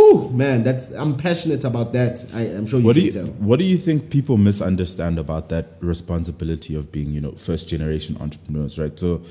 [0.00, 2.24] whew, man, that's I'm passionate about that.
[2.34, 3.26] I, I'm sure you What do you tell.
[3.26, 8.16] What do you think people misunderstand about that responsibility of being, you know, first generation
[8.20, 8.98] entrepreneurs, right?
[8.98, 9.22] So,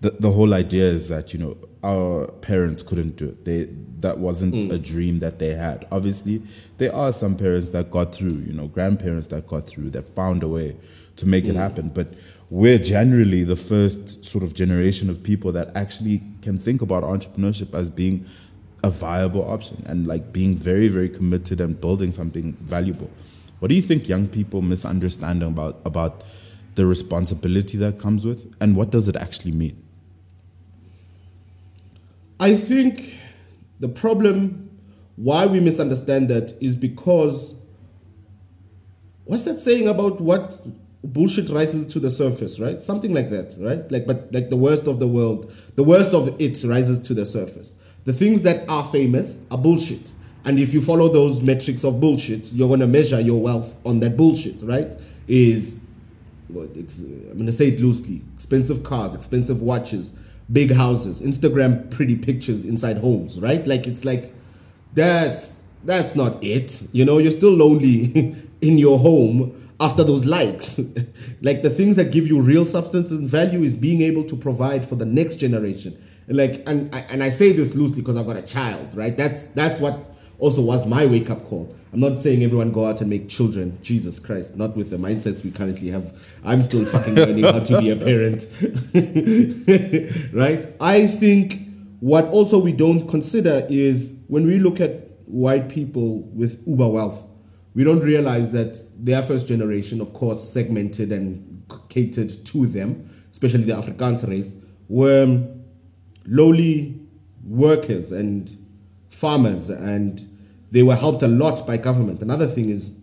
[0.00, 3.44] the the whole idea is that you know our parents couldn't do it.
[3.44, 3.68] They
[4.00, 4.70] that wasn't Hmm.
[4.70, 5.86] a dream that they had.
[5.90, 6.42] Obviously,
[6.78, 10.42] there are some parents that got through, you know, grandparents that got through that found
[10.44, 10.76] a way
[11.16, 11.50] to make Hmm.
[11.50, 11.90] it happen.
[11.92, 12.14] But
[12.50, 17.74] we're generally the first sort of generation of people that actually can think about entrepreneurship
[17.74, 18.24] as being
[18.84, 23.10] a viable option and like being very, very committed and building something valuable.
[23.58, 26.22] What do you think young people misunderstand about about
[26.76, 29.82] the responsibility that comes with, and what does it actually mean?
[32.38, 33.18] I think
[33.80, 34.70] the problem
[35.16, 37.54] why we misunderstand that is because
[39.24, 40.60] what's that saying about what
[41.02, 42.80] bullshit rises to the surface, right?
[42.80, 43.90] Something like that, right?
[43.90, 47.26] Like but like the worst of the world, the worst of it rises to the
[47.26, 47.74] surface.
[48.08, 50.12] The things that are famous are bullshit.
[50.46, 54.00] And if you follow those metrics of bullshit, you're going to measure your wealth on
[54.00, 54.98] that bullshit, right?
[55.26, 55.80] Is
[56.48, 60.10] what I'm going to say it loosely expensive cars, expensive watches,
[60.50, 63.66] big houses, Instagram pretty pictures inside homes, right?
[63.66, 64.32] Like it's like
[64.94, 66.88] that's that's not it.
[66.92, 70.78] You know, you're still lonely in your home after those likes.
[71.42, 74.88] like the things that give you real substance and value is being able to provide
[74.88, 75.94] for the next generation.
[76.28, 79.16] Like and and I say this loosely because I've got a child, right?
[79.16, 81.74] That's that's what also was my wake up call.
[81.92, 83.78] I'm not saying everyone go out and make children.
[83.82, 86.12] Jesus Christ, not with the mindsets we currently have.
[86.44, 88.46] I'm still fucking learning how to be a parent.
[90.34, 90.66] right?
[90.80, 91.66] I think
[92.00, 97.26] what also we don't consider is when we look at white people with uber wealth,
[97.74, 103.64] we don't realize that their first generation, of course, segmented and catered to them, especially
[103.64, 104.54] the Afrikaans race,
[104.88, 105.46] were
[106.28, 107.00] lowly
[107.44, 108.56] workers and
[109.10, 110.28] farmers and
[110.70, 112.20] they were helped a lot by government.
[112.20, 112.94] Another thing is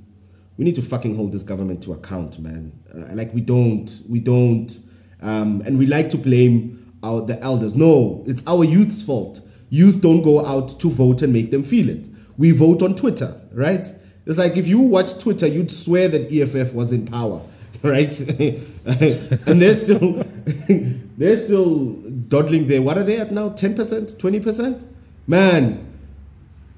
[0.58, 2.72] we need to fucking hold this government to account, man.
[2.94, 4.80] Uh, like we don't, we don't,
[5.22, 7.76] um, and we like to blame our the elders.
[7.76, 9.42] No, it's our youth's fault.
[9.70, 12.08] Youth don't go out to vote and make them feel it.
[12.38, 13.86] We vote on Twitter, right?
[14.26, 17.42] It's like if you watch Twitter, you'd swear that EFF was in power,
[17.84, 18.14] right?
[19.48, 20.24] and they're still
[21.18, 21.86] they're still
[22.28, 22.82] dawdling there.
[22.82, 23.50] What are they at now?
[23.50, 24.86] Ten percent, twenty percent?
[25.28, 25.86] Man,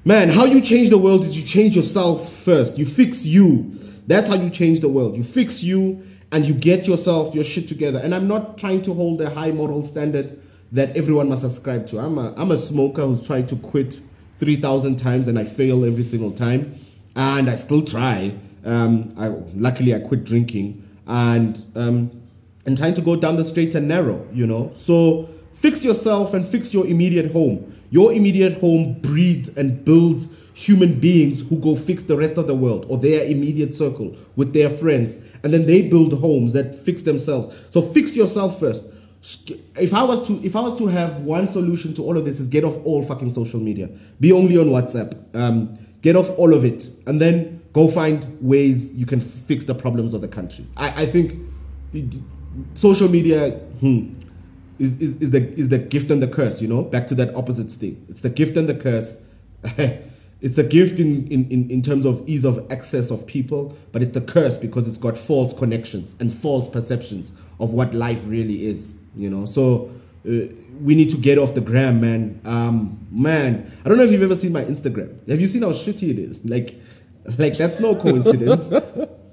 [0.07, 2.77] Man, how you change the world is you change yourself first.
[2.77, 3.73] You fix you.
[4.07, 5.17] That's how you change the world.
[5.17, 7.99] You fix you and you get yourself, your shit together.
[8.01, 10.41] And I'm not trying to hold a high moral standard
[10.71, 11.99] that everyone must subscribe to.
[11.99, 13.99] I'm a, I'm a smoker who's tried to quit
[14.37, 16.75] 3,000 times and I fail every single time.
[17.13, 18.33] And I still try.
[18.63, 22.11] Um, I, luckily, I quit drinking and, um,
[22.65, 24.71] and trying to go down the straight and narrow, you know.
[24.75, 27.73] So fix yourself and fix your immediate home.
[27.89, 32.55] Your immediate home breeds and builds human beings who go fix the rest of the
[32.55, 35.15] world or their immediate circle with their friends.
[35.43, 37.55] And then they build homes that fix themselves.
[37.69, 38.85] So fix yourself first.
[39.79, 42.39] If I was to if I was to have one solution to all of this
[42.39, 43.89] is get off all fucking social media.
[44.19, 45.13] Be only on WhatsApp.
[45.35, 46.89] Um, get off all of it.
[47.05, 50.65] And then go find ways you can fix the problems of the country.
[50.75, 51.39] I, I think
[52.73, 54.13] social media, hmm,
[54.79, 56.83] is, is, is the is the gift and the curse, you know?
[56.83, 58.05] Back to that opposite thing.
[58.09, 59.21] It's the gift and the curse.
[60.41, 64.03] it's a gift in, in, in, in terms of ease of access of people, but
[64.03, 68.67] it's the curse because it's got false connections and false perceptions of what life really
[68.67, 69.45] is, you know?
[69.45, 69.89] So
[70.27, 72.39] uh, we need to get off the gram, man.
[72.45, 75.27] Um, man, I don't know if you've ever seen my Instagram.
[75.27, 76.45] Have you seen how shitty it is?
[76.45, 76.75] Like,
[77.37, 78.71] like that's no coincidence.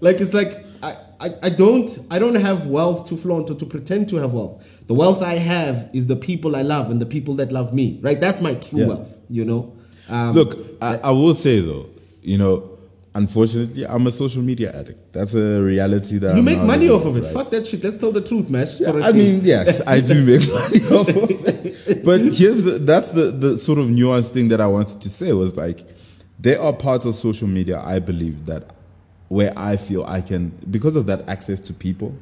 [0.00, 3.66] like it's like I, I, I don't I don't have wealth to flaunt or to
[3.66, 4.66] pretend to have wealth.
[4.86, 7.98] The wealth I have is the people I love and the people that love me.
[8.02, 8.20] Right?
[8.20, 8.86] That's my true yeah.
[8.86, 9.18] wealth.
[9.28, 9.76] You know.
[10.08, 11.86] Um, Look, I, I will say though,
[12.20, 12.78] you know,
[13.14, 15.12] unfortunately, I'm a social media addict.
[15.12, 17.22] That's a reality that you I'm make money off of it.
[17.22, 17.32] Right?
[17.32, 17.82] Fuck that shit.
[17.82, 18.66] Let's tell the truth, man.
[18.78, 22.04] Yeah, I mean, yes, I do make money off of it.
[22.04, 25.32] But here's the, that's the the sort of nuanced thing that I wanted to say
[25.32, 25.80] was like,
[26.44, 28.70] there are parts of social media I believe that
[29.28, 32.14] where I feel I can because of that access to people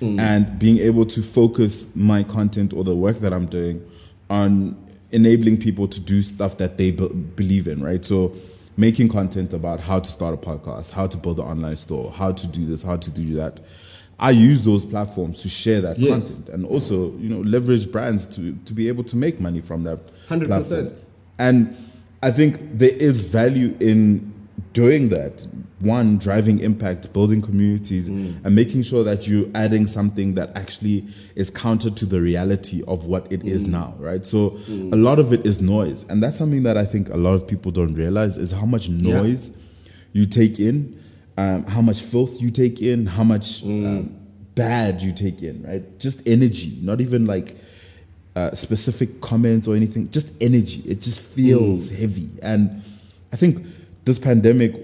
[0.00, 0.20] mm.
[0.20, 3.84] and being able to focus my content or the work that I'm doing
[4.28, 4.76] on
[5.10, 8.04] enabling people to do stuff that they be- believe in, right?
[8.04, 8.34] So
[8.76, 12.32] making content about how to start a podcast, how to build an online store, how
[12.32, 13.60] to do this, how to do that.
[14.18, 16.10] I use those platforms to share that yes.
[16.10, 19.82] content and also, you know, leverage brands to to be able to make money from
[19.84, 20.46] that 100%.
[20.46, 20.92] Platform.
[21.38, 21.76] And
[22.22, 24.32] I think there is value in
[24.72, 25.46] doing that
[25.80, 28.44] one driving impact building communities mm.
[28.44, 33.06] and making sure that you're adding something that actually is counter to the reality of
[33.06, 33.48] what it mm.
[33.48, 34.92] is now right so mm.
[34.92, 37.48] a lot of it is noise and that's something that i think a lot of
[37.48, 39.56] people don't realize is how much noise yeah.
[40.12, 40.98] you take in
[41.36, 43.84] um, how much filth you take in how much mm.
[43.84, 44.16] um,
[44.54, 47.56] bad you take in right just energy not even like
[48.34, 51.98] uh, specific comments or anything just energy it just feels mm.
[51.98, 52.82] heavy and
[53.32, 53.66] i think
[54.04, 54.74] this pandemic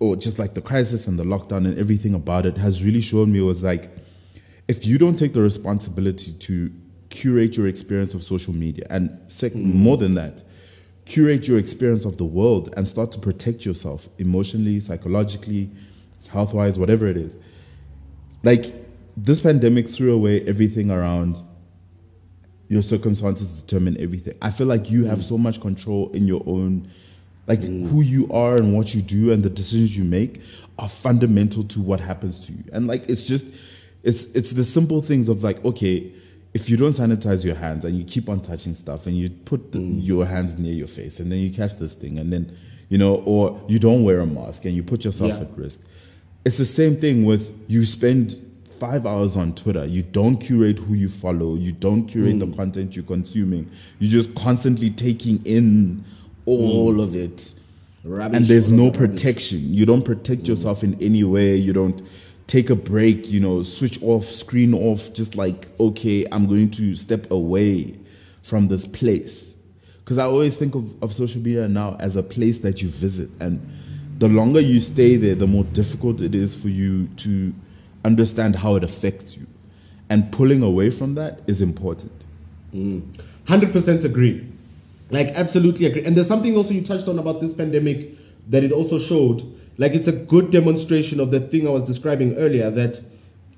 [0.00, 3.30] or just like the crisis and the lockdown and everything about it has really shown
[3.32, 3.90] me was like
[4.66, 6.70] if you don't take the responsibility to
[7.10, 10.42] curate your experience of social media, and sec- more than that,
[11.04, 15.70] curate your experience of the world and start to protect yourself emotionally, psychologically,
[16.28, 17.38] health wise, whatever it is.
[18.42, 18.74] Like
[19.16, 21.38] this pandemic threw away everything around
[22.68, 24.36] your circumstances determine everything.
[24.42, 25.28] I feel like you have mm.
[25.28, 26.88] so much control in your own
[27.46, 27.88] like mm.
[27.88, 30.40] who you are and what you do and the decisions you make
[30.78, 32.62] are fundamental to what happens to you.
[32.72, 33.46] And like it's just
[34.02, 36.12] it's it's the simple things of like, okay,
[36.54, 39.72] if you don't sanitize your hands and you keep on touching stuff and you put
[39.72, 40.04] the, mm.
[40.04, 42.56] your hands near your face and then you catch this thing and then
[42.90, 45.40] you know, or you don't wear a mask and you put yourself Yeah.
[45.40, 45.80] at risk.
[46.44, 48.36] It's the same thing with you spend
[48.78, 49.84] five hours on Twitter.
[49.84, 51.54] You don't curate who you follow.
[51.56, 52.54] You don't curate the hmm.
[52.54, 53.70] content you're consuming.
[53.98, 56.04] You're just constantly taking in
[56.46, 57.00] all hmm.
[57.00, 57.54] of it.
[58.04, 59.16] Rubbish, and there's no the rubbish.
[59.16, 59.74] protection.
[59.74, 60.46] You don't protect hmm.
[60.48, 61.56] yourself in any way.
[61.56, 62.02] You don't
[62.46, 66.96] take a break, you know, switch off, screen off, just like, okay, I'm going to
[66.96, 67.94] step away
[68.42, 69.54] from this place.
[69.98, 73.28] Because I always think of, of social media now as a place that you visit.
[73.40, 73.60] And
[74.18, 77.52] the longer you stay there, the more difficult it is for you to
[78.08, 79.46] understand how it affects you.
[80.10, 82.24] And pulling away from that is important.
[82.74, 83.02] Mm.
[83.46, 84.46] Hundred percent agree.
[85.10, 86.04] Like absolutely agree.
[86.04, 87.98] And there's something also you touched on about this pandemic
[88.48, 89.42] that it also showed.
[89.76, 93.00] Like it's a good demonstration of the thing I was describing earlier that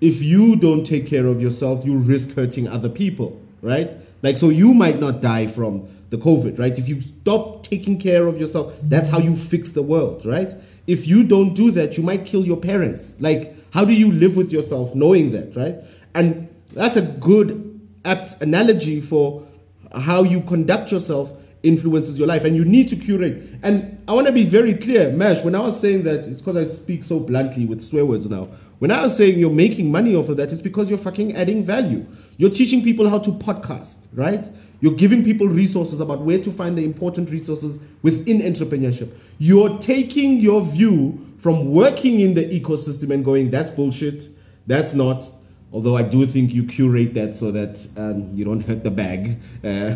[0.01, 3.95] if you don't take care of yourself, you risk hurting other people, right?
[4.23, 6.77] Like so you might not die from the COVID, right?
[6.77, 10.53] If you stop taking care of yourself, that's how you fix the world, right?
[10.87, 13.17] If you don't do that, you might kill your parents.
[13.21, 15.77] Like how do you live with yourself knowing that, right?
[16.15, 19.47] And that's a good apt analogy for
[19.93, 23.59] how you conduct yourself influences your life and you need to curate.
[23.63, 26.57] And i want to be very clear mesh when i was saying that it's because
[26.57, 28.45] i speak so bluntly with swear words now.
[28.79, 31.63] When i was saying you're making money off of that it's because you're fucking adding
[31.63, 32.07] value.
[32.39, 34.49] You're teaching people how to podcast right
[34.81, 40.37] you're giving people resources about where to find the important resources within entrepreneurship you're taking
[40.39, 44.29] your view from working in the ecosystem and going that's bullshit
[44.67, 45.29] that's not
[45.73, 49.39] Although I do think you curate that so that um, you don't hurt the bag.
[49.63, 49.95] Uh,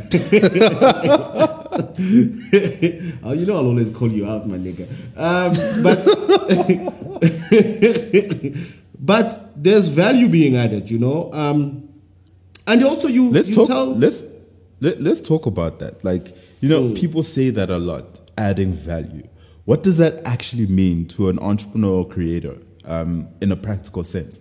[3.29, 4.87] oh, you know I'll always call you out, my nigga.
[5.16, 6.05] Um, but
[9.01, 11.33] but there's value being added, you know.
[11.33, 11.88] Um,
[12.68, 14.23] and also you let's you talk tell let's
[14.80, 16.04] let, let's talk about that.
[16.04, 19.28] Like you know people say that a lot adding value.
[19.64, 24.40] What does that actually mean to an entrepreneur or creator um, in a practical sense?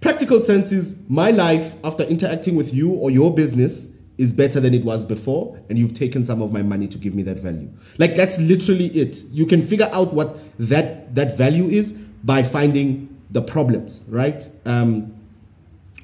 [0.00, 4.74] Practical sense is my life after interacting with you or your business is better than
[4.74, 7.70] it was before and you've taken some of my money to give me that value.
[7.98, 9.22] Like that's literally it.
[9.30, 14.46] You can figure out what that that value is by finding the problems right?
[14.66, 15.14] Um,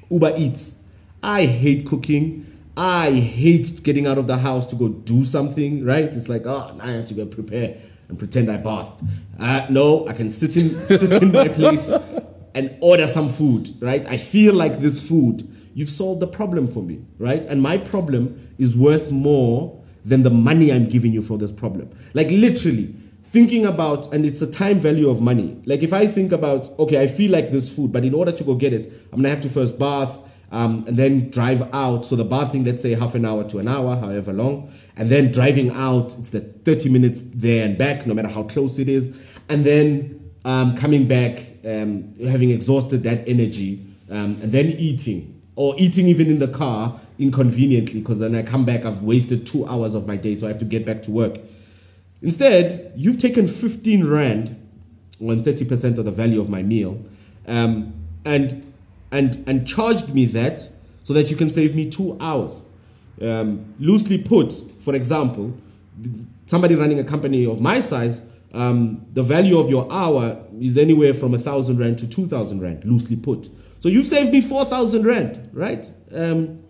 [0.09, 0.75] uber eats.
[1.21, 6.05] I hate cooking i hate getting out of the house to go do something right
[6.05, 7.75] it's like oh now i have to go prepare
[8.07, 9.01] and pretend i bathed
[9.39, 11.91] uh, no i can sit in sit in my place
[12.57, 14.03] and order some food, right?
[14.07, 15.47] I feel like this food.
[15.75, 17.45] You've solved the problem for me, right?
[17.45, 21.91] And my problem is worth more than the money I'm giving you for this problem.
[22.15, 25.61] Like literally thinking about, and it's the time value of money.
[25.65, 28.43] Like if I think about, okay, I feel like this food, but in order to
[28.43, 30.17] go get it, I'm gonna have to first bath,
[30.51, 32.05] um, and then drive out.
[32.05, 35.31] So the bathing, let's say half an hour to an hour, however long, and then
[35.31, 39.15] driving out, it's the 30 minutes there and back, no matter how close it is,
[39.49, 45.75] and then um, coming back, um, having exhausted that energy, um, and then eating, or
[45.77, 49.95] eating even in the car inconveniently, because then I come back, I've wasted two hours
[49.95, 51.39] of my day, so I have to get back to work.
[52.21, 54.63] Instead, you've taken 15 rand
[55.19, 57.03] on 30% of the value of my meal
[57.47, 57.93] um,
[58.25, 58.63] and,
[59.11, 60.67] and, and charged me that
[61.03, 62.63] so that you can save me two hours.
[63.21, 65.57] Um, loosely put, for example,
[66.45, 68.21] somebody running a company of my size,
[68.53, 72.61] um, the value of your hour is anywhere from a thousand rand to two thousand
[72.61, 73.49] rand, loosely put.
[73.79, 75.89] So you've saved me four thousand rand, right?
[76.13, 76.63] Um,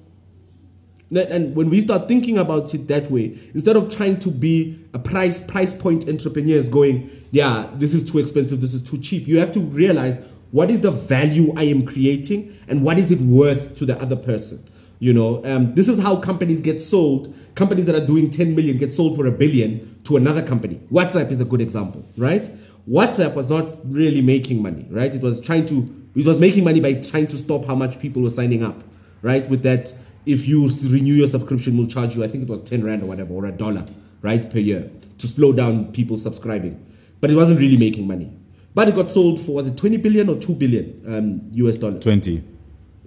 [1.10, 5.00] and when we start thinking about it that way, instead of trying to be a
[5.00, 9.40] price price point entrepreneurs going, yeah, this is too expensive, this is too cheap, you
[9.40, 10.20] have to realize
[10.52, 14.16] what is the value I am creating and what is it worth to the other
[14.16, 14.64] person.
[15.00, 17.34] You know, um, this is how companies get sold.
[17.56, 20.82] Companies that are doing 10 million get sold for a billion to another company.
[20.92, 22.50] WhatsApp is a good example, right?
[22.90, 25.14] WhatsApp was not really making money, right?
[25.14, 25.86] It was trying to,
[26.16, 28.84] it was making money by trying to stop how much people were signing up,
[29.22, 29.48] right?
[29.50, 29.94] With that,
[30.26, 33.06] if you renew your subscription, we'll charge you, I think it was 10 Rand or
[33.06, 33.86] whatever, or a dollar,
[34.22, 34.90] right, per year
[35.20, 36.84] to slow down people subscribing.
[37.20, 38.32] But it wasn't really making money.
[38.78, 42.04] But it got sold for, was it 20 billion or 2 billion um, US dollars?
[42.04, 42.44] 20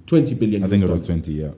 [0.04, 0.64] 20 billion.
[0.64, 1.50] I think it was 20, yeah.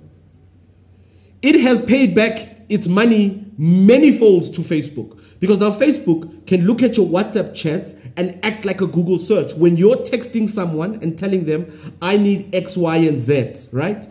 [1.40, 6.82] It has paid back its money many folds to Facebook because now Facebook can look
[6.82, 11.18] at your WhatsApp chats and act like a Google search when you're texting someone and
[11.18, 14.06] telling them, I need X, Y, and Z, right?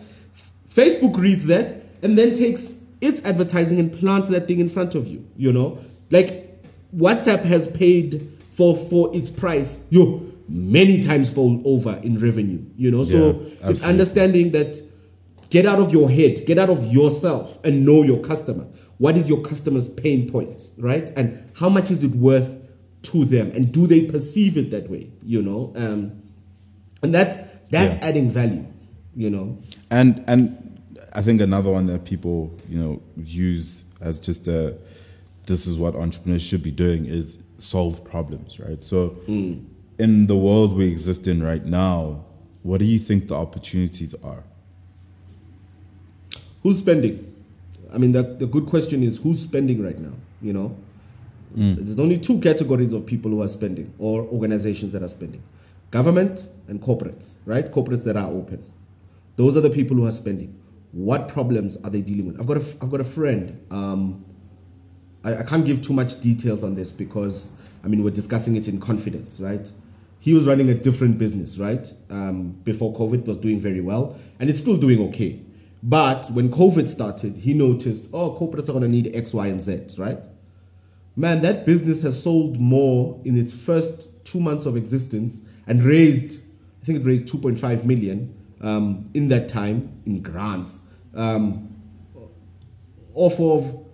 [0.67, 5.07] Facebook reads that and then takes its advertising and plants that thing in front of
[5.07, 5.77] you, you know?
[6.09, 6.59] Like
[6.91, 12.91] WhatsApp has paid for for its price, yo, many times fold over in revenue, you
[12.91, 13.03] know?
[13.03, 14.81] So Yeah, it's understanding that
[15.51, 18.65] Get out of your head, get out of yourself and know your customer.
[18.99, 21.09] What is your customer's pain points, right?
[21.17, 22.55] And how much is it worth
[23.01, 23.51] to them?
[23.51, 25.73] And do they perceive it that way, you know?
[25.75, 26.13] Um,
[27.03, 27.35] and that's
[27.69, 28.07] that's Yeah.
[28.07, 28.65] adding value,
[29.13, 29.57] you know?
[29.89, 30.55] And and
[31.13, 34.77] I think another one that people you know use as just a
[35.47, 38.81] this is what entrepreneurs should be doing is solve problems, right?
[38.83, 42.23] So in the world we exist in right now,
[42.63, 44.43] what do you think the opportunities are?
[46.63, 47.33] Who's spending?
[47.93, 50.75] I mean, that the good question is who's spending right now, you know?
[51.53, 55.43] There's only two categories of people who are spending or organizations that are spending
[55.91, 57.65] government and corporates, right?
[57.69, 58.63] Corporates that are open.
[59.35, 60.57] Those are the people who are spending.
[60.93, 62.39] What problems are they dealing with?
[62.39, 63.65] I've got a, I've got a friend.
[63.69, 64.23] Um,
[65.23, 67.49] I, I can't give too much details on this because,
[67.83, 69.71] I mean, we're discussing it in confidence, right?
[70.19, 71.91] He was running a different business, right?
[72.09, 75.39] Um, before COVID was doing very well, and it's still doing okay.
[75.83, 79.61] But when COVID started, he noticed, oh, corporates are going to need X, Y, and
[79.61, 80.19] Z, right?
[81.15, 86.39] Man, that business has sold more in its first two months of existence and raised,
[86.81, 90.81] I think it raised 2.5 million um, in that time in grants.
[91.15, 91.67] Um,
[93.13, 93.85] off of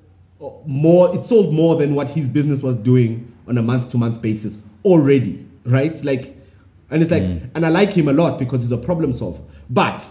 [0.65, 4.21] more, it sold more than what his business was doing on a month to month
[4.21, 6.03] basis already, right?
[6.03, 6.35] Like,
[6.89, 9.43] and it's like, and I like him a lot because he's a problem solver.
[9.69, 10.07] But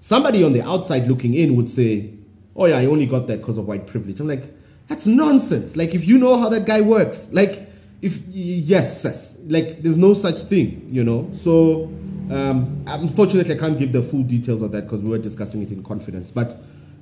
[0.00, 2.12] somebody on the outside looking in would say,
[2.56, 4.20] oh yeah, I only got that because of white privilege.
[4.20, 4.44] I'm like,
[4.88, 5.76] that's nonsense.
[5.76, 7.68] Like, if you know how that guy works, like,
[8.02, 11.30] if yes, yes, like, there's no such thing, you know.
[11.32, 11.84] So,
[12.30, 15.70] um, unfortunately, I can't give the full details of that because we were discussing it
[15.70, 16.30] in confidence.
[16.30, 16.56] But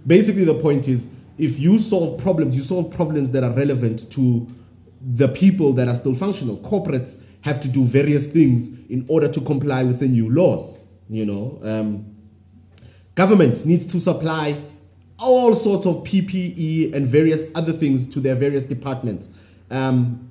[0.06, 1.08] basically, the point is,
[1.38, 4.46] if you solve problems, you solve problems that are relevant to
[5.00, 6.56] the people that are still functional.
[6.58, 10.80] Corporates have to do various things in order to comply with the new laws.
[11.08, 12.16] You know, um,
[13.14, 14.62] government needs to supply
[15.18, 19.30] all sorts of PPE and various other things to their various departments.
[19.70, 20.30] Um,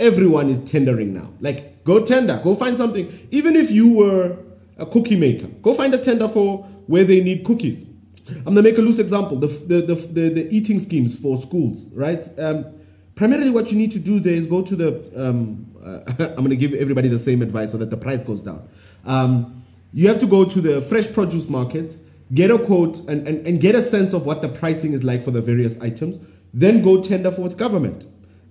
[0.00, 1.30] everyone is tendering now.
[1.40, 3.28] Like, go tender, go find something.
[3.30, 4.38] Even if you were
[4.78, 7.84] a cookie maker, go find a tender for where they need cookies.
[8.28, 12.26] I'm gonna make a loose example: the the the, the, eating schemes for schools, right?
[12.38, 12.66] Um,
[13.14, 15.28] primarily, what you need to do there is go to the.
[15.28, 16.00] Um, uh,
[16.36, 18.68] I'm gonna give everybody the same advice so that the price goes down.
[19.04, 21.96] Um, you have to go to the fresh produce market,
[22.34, 25.22] get a quote, and, and, and get a sense of what the pricing is like
[25.22, 26.18] for the various items.
[26.52, 28.06] Then go tender for with government.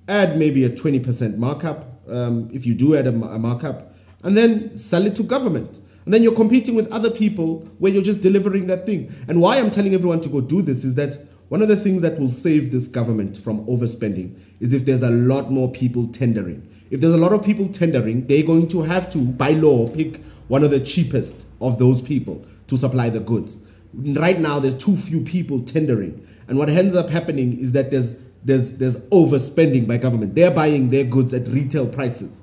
[0.07, 4.77] Add maybe a 20% markup um, if you do add a, a markup, and then
[4.77, 5.79] sell it to government.
[6.05, 9.13] And then you're competing with other people where you're just delivering that thing.
[9.27, 11.17] And why I'm telling everyone to go do this is that
[11.49, 15.09] one of the things that will save this government from overspending is if there's a
[15.09, 16.67] lot more people tendering.
[16.91, 20.23] If there's a lot of people tendering, they're going to have to, by law, pick
[20.47, 23.57] one of the cheapest of those people to supply the goods.
[23.93, 26.27] Right now, there's too few people tendering.
[26.47, 30.35] And what ends up happening is that there's, there's, there's overspending by government.
[30.35, 32.41] They're buying their goods at retail prices.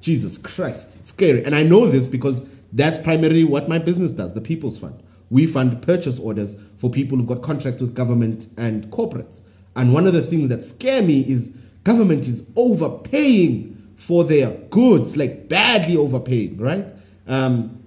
[0.00, 1.44] Jesus Christ, it's scary.
[1.44, 2.42] And I know this because
[2.74, 5.00] that's primarily what my business does, the People's Fund.
[5.30, 9.40] We fund purchase orders for people who've got contracts with government and corporates.
[9.76, 15.16] And one of the things that scare me is government is overpaying for their goods,
[15.16, 16.86] like badly overpaying, right?
[17.26, 17.80] Um,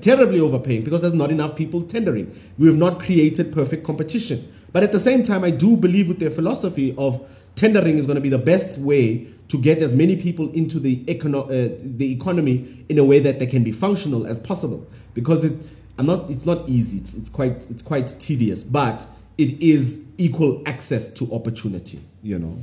[0.00, 2.36] terribly overpaying because there's not enough people tendering.
[2.58, 4.52] We have not created perfect competition.
[4.72, 8.16] But at the same time, I do believe with their philosophy of tendering is going
[8.16, 12.12] to be the best way to get as many people into the, econo- uh, the
[12.12, 14.86] economy in a way that they can be functional as possible.
[15.14, 15.56] Because it,
[15.98, 16.98] I'm not, it's not easy.
[16.98, 19.06] It's, it's quite, it's quite tedious, but
[19.38, 22.00] it is equal access to opportunity.
[22.22, 22.58] You know.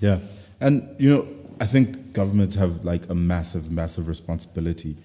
[0.00, 0.20] Yeah.
[0.60, 1.28] And, you know,
[1.60, 4.96] I think governments have like a massive, massive responsibility,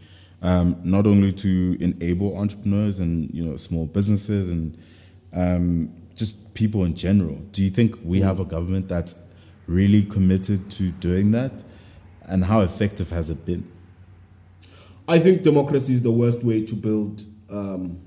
[0.41, 4.77] um, not only to enable entrepreneurs and, you know, small businesses and
[5.33, 7.35] um, just people in general.
[7.53, 9.15] Do you think we have a government that's
[9.71, 11.63] really committed to doing that?
[12.23, 13.69] And how effective has it been?
[15.07, 17.99] I think democracy is the worst way to build um,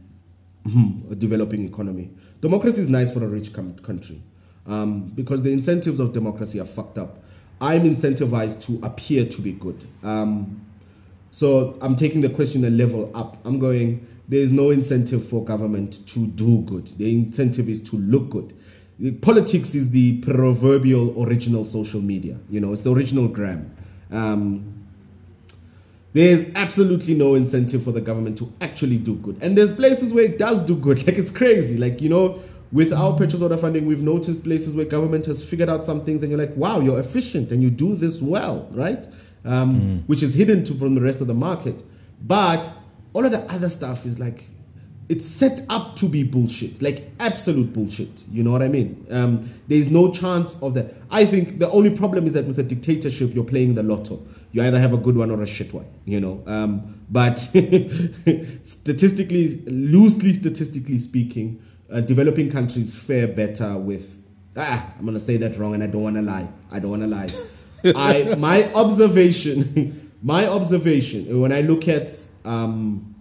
[1.10, 2.10] a developing economy.
[2.40, 4.22] Democracy is nice for a rich country
[4.66, 7.22] um, because the incentives of democracy are fucked up.
[7.60, 9.86] I'm incentivized to appear to be good.
[10.02, 10.64] Um,
[11.30, 13.38] so I'm taking the question a level up.
[13.44, 16.86] I'm going, there is no incentive for government to do good.
[16.98, 18.54] The incentive is to look good.
[19.20, 22.38] Politics is the proverbial original social media.
[22.48, 23.74] You know, it's the original gram.
[24.10, 24.74] Um,
[26.12, 29.36] there's absolutely no incentive for the government to actually do good.
[29.42, 30.98] And there's places where it does do good.
[31.06, 31.76] Like it's crazy.
[31.76, 32.40] Like, you know,
[32.70, 36.22] with our purchase order funding, we've noticed places where government has figured out some things
[36.22, 39.06] and you're like, wow, you're efficient and you do this well, right?
[39.44, 40.08] Um, mm.
[40.08, 41.82] Which is hidden to, from the rest of the market.
[42.22, 42.72] But
[43.12, 44.44] all of the other stuff is like,
[45.08, 48.24] it's set up to be bullshit, like absolute bullshit.
[48.30, 49.06] You know what I mean?
[49.10, 50.94] Um, there's no chance of that.
[51.10, 54.22] I think the only problem is that with a dictatorship, you're playing the lotto.
[54.52, 55.86] You either have a good one or a shit one.
[56.06, 57.38] You know, um, but
[58.64, 64.22] statistically, loosely statistically speaking, uh, developing countries fare better with.
[64.56, 66.48] Ah, I'm gonna say that wrong, and I don't want to lie.
[66.70, 67.28] I don't want to lie.
[67.84, 72.10] I my observation, my observation when I look at
[72.44, 73.14] um,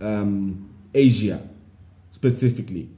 [0.00, 0.67] um,
[0.98, 1.40] Asia
[2.10, 2.88] specifically,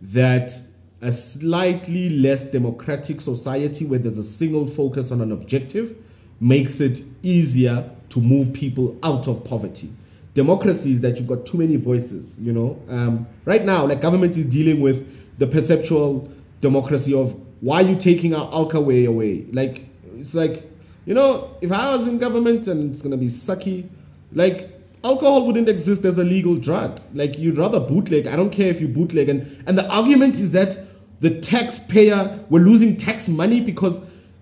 [0.00, 0.52] that
[1.00, 5.96] a slightly less democratic society where there's a single focus on an objective
[6.40, 9.90] makes it easier to move people out of poverty.
[10.34, 12.80] Democracy is that you've got too many voices, you know.
[12.88, 16.30] Um, right now, like government is dealing with the perceptual
[16.60, 19.46] democracy of why are you taking our alcohol way away?
[19.52, 20.70] Like, it's like,
[21.04, 23.88] you know, if I was in government and it's to be sucky,
[24.32, 27.00] like alcohol wouldn't exist as a legal drug.
[27.14, 28.26] Like you'd rather bootleg.
[28.26, 29.28] I don't care if you bootleg.
[29.28, 30.78] And and the argument is that
[31.20, 34.00] the taxpayer we're losing tax money because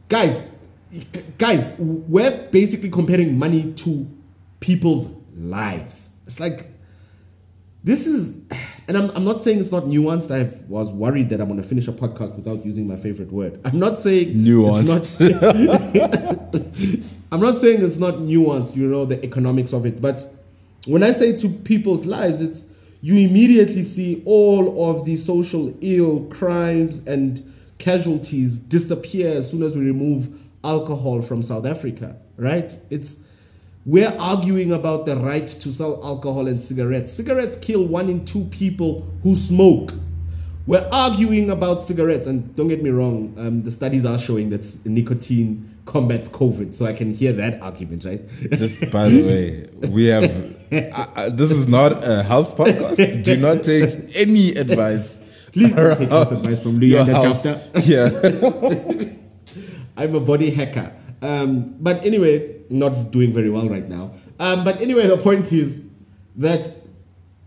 [0.08, 0.44] guys,
[1.38, 4.08] guys, we're basically comparing money to
[4.60, 6.14] people's lives.
[6.26, 6.70] It's like
[7.84, 8.42] this is
[8.88, 10.30] and I'm, I'm not saying it's not nuanced.
[10.30, 13.60] I was worried that I'm going to finish a podcast without using my favorite word.
[13.64, 15.20] I'm not saying nuanced.
[15.20, 17.00] Not,
[17.32, 20.24] I'm not saying it's not nuanced, you know, the economics of it, but
[20.86, 22.62] when I say to people's lives, it's
[23.00, 29.76] you immediately see all of the social ill, crimes, and casualties disappear as soon as
[29.76, 30.28] we remove
[30.64, 32.76] alcohol from South Africa, right?
[32.90, 33.22] It's
[33.84, 37.12] we're arguing about the right to sell alcohol and cigarettes.
[37.12, 39.92] Cigarettes kill one in two people who smoke.
[40.66, 44.66] We're arguing about cigarettes, and don't get me wrong, um, the studies are showing that
[44.84, 48.20] nicotine combats COVID, so I can hear that argument, right?
[48.50, 50.24] Just by the way, we have
[50.72, 53.22] uh, uh, this is not a health podcast.
[53.22, 55.18] Do not take any advice.
[55.52, 57.60] Please don't take health advice from Leander Chapter.
[57.84, 58.10] Yeah.
[59.96, 60.92] I'm a body hacker.
[61.22, 64.12] Um, but anyway, not doing very well right now.
[64.38, 65.88] Um, but anyway, the point is
[66.36, 66.70] that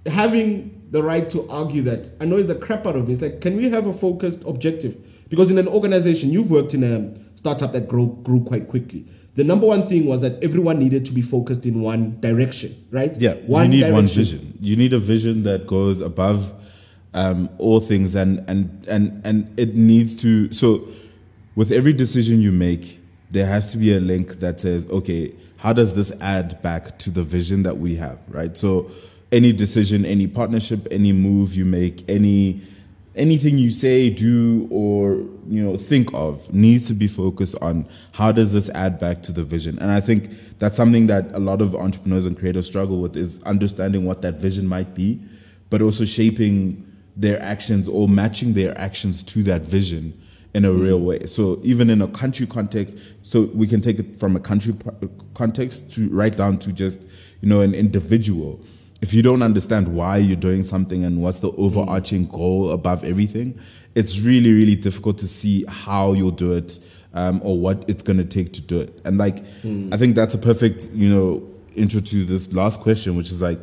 [0.08, 3.14] having the right to argue that annoys the crap out of me.
[3.14, 4.98] It's like, can we have a focused objective?
[5.30, 9.06] Because in an organization, you've worked in a startup that grew, grew quite quickly.
[9.36, 13.16] The number one thing was that everyone needed to be focused in one direction, right?
[13.18, 13.96] Yeah, one you need direction.
[13.96, 14.58] one vision.
[14.60, 16.54] You need a vision that goes above
[17.14, 20.52] um, all things, and and and and it needs to.
[20.52, 20.90] So,
[21.56, 23.00] with every decision you make,
[23.32, 27.10] there has to be a link that says, okay, how does this add back to
[27.10, 28.58] the vision that we have, right?
[28.58, 28.92] So,
[29.32, 32.62] any decision, any partnership, any move you make, any
[33.20, 35.18] anything you say, do, or
[35.48, 39.32] you know think of needs to be focused on how does this add back to
[39.32, 39.78] the vision.
[39.80, 43.44] And I think that's something that a lot of entrepreneurs and creators struggle with is
[43.44, 45.22] understanding what that vision might be,
[45.70, 50.20] but also shaping their actions or matching their actions to that vision
[50.54, 51.26] in a real way.
[51.28, 54.74] So even in a country context, so we can take it from a country
[55.34, 57.00] context to right down to just
[57.42, 58.60] you know an individual
[59.02, 63.60] if you don't understand why you're doing something and what's the overarching goal above everything,
[63.96, 66.80] it's really, really difficult to see how you'll do it
[67.14, 69.02] um, or what it's going to take to do it.
[69.06, 69.94] And like, mm.
[69.94, 73.60] I think that's a perfect, you know, intro to this last question, which is like,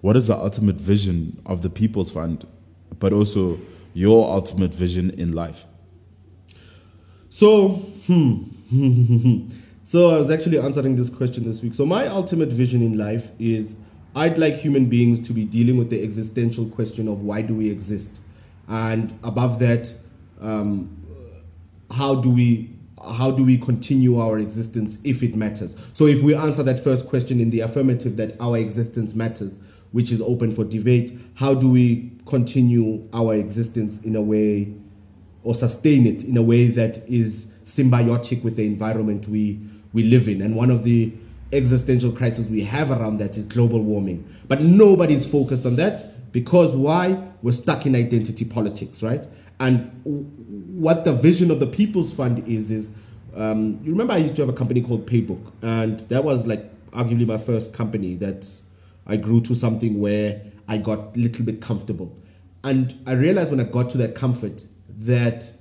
[0.00, 2.46] what is the ultimate vision of the People's Fund,
[2.98, 3.58] but also
[3.94, 5.66] your ultimate vision in life?
[7.30, 7.68] So,
[8.06, 8.42] hmm.
[9.84, 11.74] so I was actually answering this question this week.
[11.74, 13.76] So my ultimate vision in life is
[14.18, 17.70] I'd like human beings to be dealing with the existential question of why do we
[17.70, 18.20] exist,
[18.66, 19.94] and above that,
[20.40, 20.96] um,
[21.88, 25.76] how do we how do we continue our existence if it matters?
[25.92, 29.56] So if we answer that first question in the affirmative that our existence matters,
[29.92, 34.74] which is open for debate, how do we continue our existence in a way
[35.44, 39.60] or sustain it in a way that is symbiotic with the environment we
[39.92, 40.42] we live in?
[40.42, 41.12] And one of the
[41.52, 44.28] existential crisis we have around that is global warming.
[44.46, 47.24] But nobody's focused on that because why?
[47.40, 49.26] We're stuck in identity politics, right?
[49.60, 52.90] And what the vision of the People's Fund is, is
[53.34, 56.64] um, you remember I used to have a company called Paybook, and that was like
[56.90, 58.46] arguably my first company that
[59.06, 62.14] I grew to something where I got a little bit comfortable.
[62.64, 65.52] And I realized when I got to that comfort that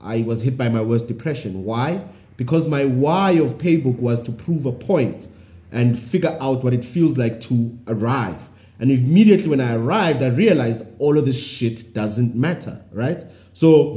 [0.00, 1.64] I was hit by my worst depression.
[1.64, 2.04] Why?
[2.38, 5.28] Because my why of Paybook was to prove a point
[5.70, 8.48] and figure out what it feels like to arrive.
[8.80, 13.22] And immediately when I arrived, I realized all of this shit doesn't matter, right?
[13.52, 13.96] So,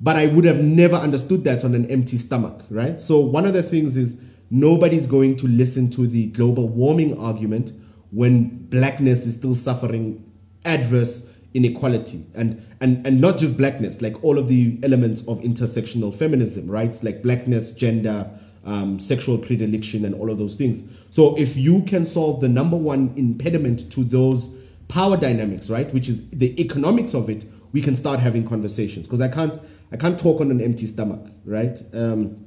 [0.00, 3.00] but I would have never understood that on an empty stomach, right?
[3.00, 4.18] So, one of the things is
[4.50, 7.72] nobody's going to listen to the global warming argument
[8.10, 10.24] when blackness is still suffering
[10.64, 16.14] adverse inequality and and and not just blackness like all of the elements of intersectional
[16.14, 17.02] feminism right?
[17.02, 18.30] Like blackness gender
[18.64, 20.82] um, sexual predilection and all of those things.
[21.10, 24.50] So if you can solve the number one impediment to those
[24.88, 29.06] power dynamics right which is the economics of it we can start having conversations.
[29.06, 29.58] Because i can't
[29.90, 31.80] i can't talk on an empty stomach right?
[31.94, 32.44] Um,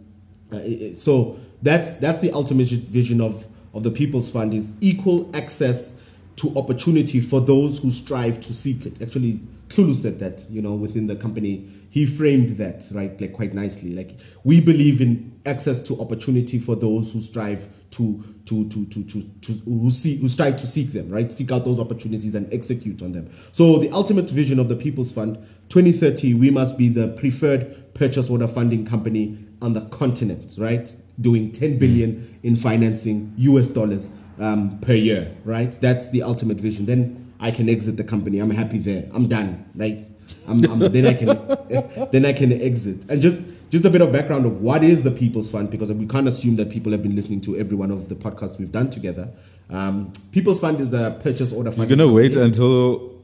[0.51, 5.97] uh, so that's that's the ultimate vision of of the people's fund is equal access
[6.37, 9.01] to opportunity for those who strive to seek it.
[9.01, 9.39] Actually,
[9.71, 11.67] Klulu said that, you know, within the company.
[11.89, 13.93] He framed that, right, like quite nicely.
[13.93, 19.03] Like we believe in access to opportunity for those who strive to to to to
[19.03, 21.31] to, to who see who strive to seek them, right?
[21.31, 23.29] Seek out those opportunities and execute on them.
[23.51, 25.35] So the ultimate vision of the People's Fund,
[25.69, 30.93] 2030, we must be the preferred purchase order funding company on the continent, right?
[31.19, 35.71] Doing 10 billion in financing US dollars um, per year, right?
[35.71, 36.85] That's the ultimate vision.
[36.85, 38.39] Then I can exit the company.
[38.39, 39.09] I'm happy there.
[39.13, 39.69] I'm done.
[39.75, 39.99] Like,
[40.47, 41.27] I'm, I'm, then I can
[42.11, 43.09] then I can exit.
[43.09, 43.37] And just
[43.69, 46.57] just a bit of background of what is the People's Fund because we can't assume
[46.57, 49.31] that people have been listening to every one of the podcasts we've done together.
[49.69, 51.89] Um, People's Fund is a purchase order fund.
[51.89, 53.15] You're gonna wait until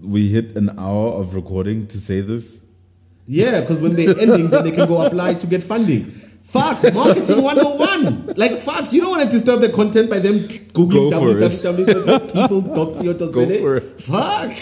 [0.00, 2.60] we hit an hour of recording to say this.
[3.26, 6.12] Yeah, because when they're ending, then they can go apply to get funding.
[6.46, 8.34] Fuck, marketing 101.
[8.36, 13.26] Like, fuck, you don't want to disturb the content by them googling Go www.people.co.za.
[13.32, 14.00] Go for it.
[14.00, 14.52] Fuck.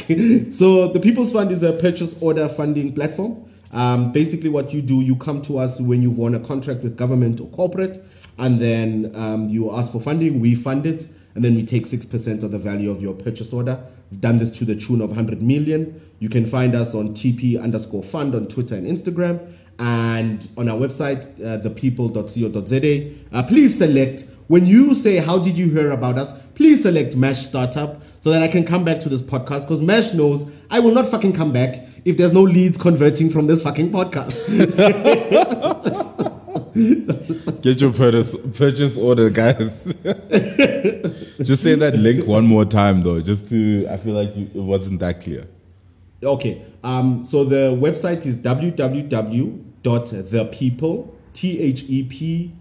[0.53, 3.45] So, the People's Fund is a purchase order funding platform.
[3.70, 6.97] Um, basically, what you do, you come to us when you've won a contract with
[6.97, 7.99] government or corporate,
[8.39, 12.43] and then um, you ask for funding, we fund it, and then we take 6%
[12.43, 13.78] of the value of your purchase order.
[14.11, 16.01] We've done this to the tune of 100 million.
[16.20, 20.79] You can find us on TP underscore fund on Twitter and Instagram and on our
[20.79, 23.37] website, uh, thepeople.co.za.
[23.37, 26.33] Uh, please select, when you say, How did you hear about us?
[26.55, 30.14] Please select Mash Startup so that I can come back to this podcast because Mesh
[30.14, 33.91] knows I will not fucking come back if there's no leads converting from this fucking
[33.91, 34.33] podcast.
[37.62, 39.85] Get your purchase purchase order, guys.
[41.43, 43.87] just say that link one more time, though, just to.
[43.89, 45.47] I feel like you, it wasn't that clear.
[46.25, 46.62] Okay.
[46.83, 48.37] Um, so the website is
[49.83, 52.53] www.thepeople, T H E P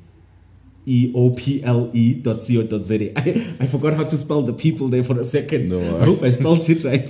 [0.85, 3.19] E O P L E dot co dot Z A.
[3.19, 5.69] I, I forgot how to spell the people there for a second.
[5.69, 7.09] No I hope I spelled it right.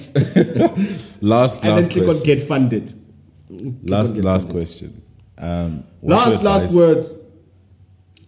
[1.22, 2.24] Last, and then last click on question.
[2.26, 2.94] get funded.
[3.90, 4.52] last, get last funded.
[4.58, 5.02] question.
[5.38, 7.14] Um, Last, last words.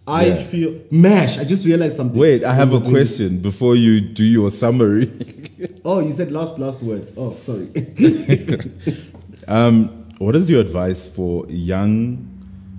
[0.08, 0.34] I Yeah.
[0.36, 1.36] feel mash.
[1.38, 2.18] I just realized something.
[2.20, 5.08] Wait, I have a question before you do your summary.
[5.84, 7.14] Oh, you said last, last words.
[7.16, 7.68] Oh, sorry.
[9.48, 12.28] um, what is your advice for young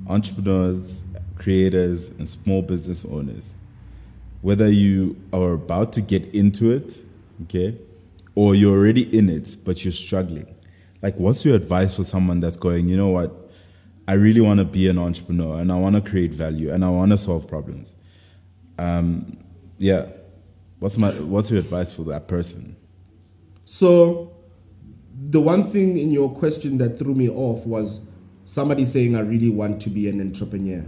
[0.07, 1.01] entrepreneurs,
[1.37, 3.51] creators, and small business owners?
[4.41, 6.99] Whether you are about to get into it,
[7.43, 7.77] okay,
[8.35, 10.53] or you're already in it but you're struggling.
[11.01, 13.31] Like, what's your advice for someone that's going, you know what?
[14.07, 16.89] I really want to be an entrepreneur and I want to create value and I
[16.89, 17.95] want to solve problems.
[18.77, 19.37] Um,
[19.77, 20.07] yeah.
[20.79, 22.75] What's my what's your advice for that person?
[23.65, 24.31] So,
[25.29, 27.99] the one thing in your question that threw me off was
[28.45, 30.85] somebody saying, I really want to be an entrepreneur.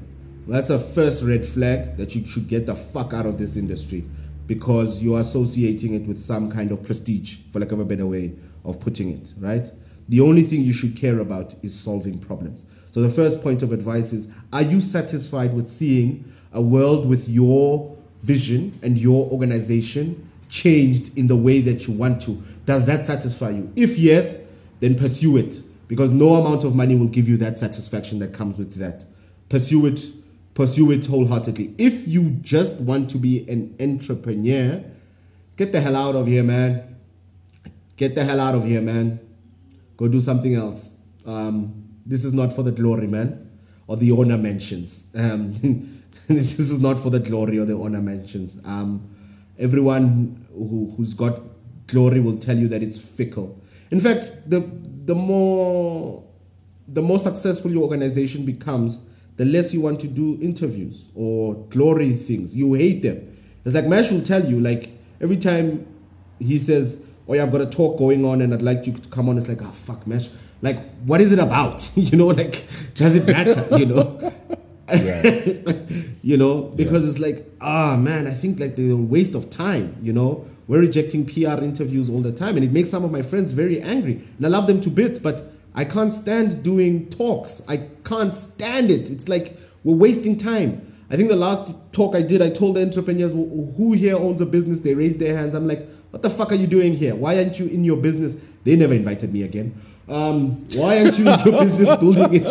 [0.47, 4.05] That's a first red flag that you should get the fuck out of this industry
[4.47, 8.33] because you're associating it with some kind of prestige, for lack of a better way
[8.63, 9.69] of putting it, right?
[10.07, 12.63] The only thing you should care about is solving problems.
[12.91, 17.27] So, the first point of advice is Are you satisfied with seeing a world with
[17.27, 22.41] your vision and your organization changed in the way that you want to?
[22.65, 23.72] Does that satisfy you?
[23.76, 24.47] If yes,
[24.80, 28.57] then pursue it because no amount of money will give you that satisfaction that comes
[28.57, 29.05] with that.
[29.49, 30.01] Pursue it,
[30.53, 31.74] pursue it wholeheartedly.
[31.78, 34.84] If you just want to be an entrepreneur,
[35.57, 36.97] get the hell out of here, man.
[37.97, 39.20] Get the hell out of here, man.
[39.97, 40.95] Go do something else.
[41.26, 43.49] Um, this is not for the glory, man,
[43.88, 45.07] or the honor mentions.
[45.15, 45.53] Um,
[46.36, 48.63] this is not for the glory or the honor mentions.
[48.63, 49.09] Um,
[49.57, 51.41] everyone who, who's got
[51.88, 53.59] glory will tell you that it's fickle.
[53.89, 56.23] In fact, the the more
[56.88, 58.99] the more successful your organization becomes,
[59.38, 62.55] the less you want to do interviews or glory things.
[62.55, 63.36] You hate them.
[63.65, 65.88] It's like Mash will tell you, like every time
[66.38, 69.09] he says, "Oh yeah, I've got a talk going on, and I'd like you to
[69.09, 70.30] come on," it's like, "Oh fuck, mesh."
[70.61, 71.91] Like, what is it about?
[71.95, 73.65] you know, like, does it matter?
[73.80, 74.32] you know.
[76.21, 77.09] you know, because yeah.
[77.09, 79.97] it's like, ah, man, I think like the waste of time.
[80.01, 83.21] You know, we're rejecting PR interviews all the time, and it makes some of my
[83.21, 84.21] friends very angry.
[84.37, 85.43] And I love them to bits, but
[85.75, 87.61] I can't stand doing talks.
[87.67, 89.09] I can't stand it.
[89.09, 90.85] It's like we're wasting time.
[91.11, 94.45] I think the last talk I did, I told the entrepreneurs who here owns a
[94.45, 94.81] business.
[94.81, 95.55] They raised their hands.
[95.55, 97.15] I'm like, what the fuck are you doing here?
[97.15, 98.35] Why aren't you in your business?
[98.63, 99.79] They never invited me again.
[100.10, 102.47] Um, why aren't you in your business building it?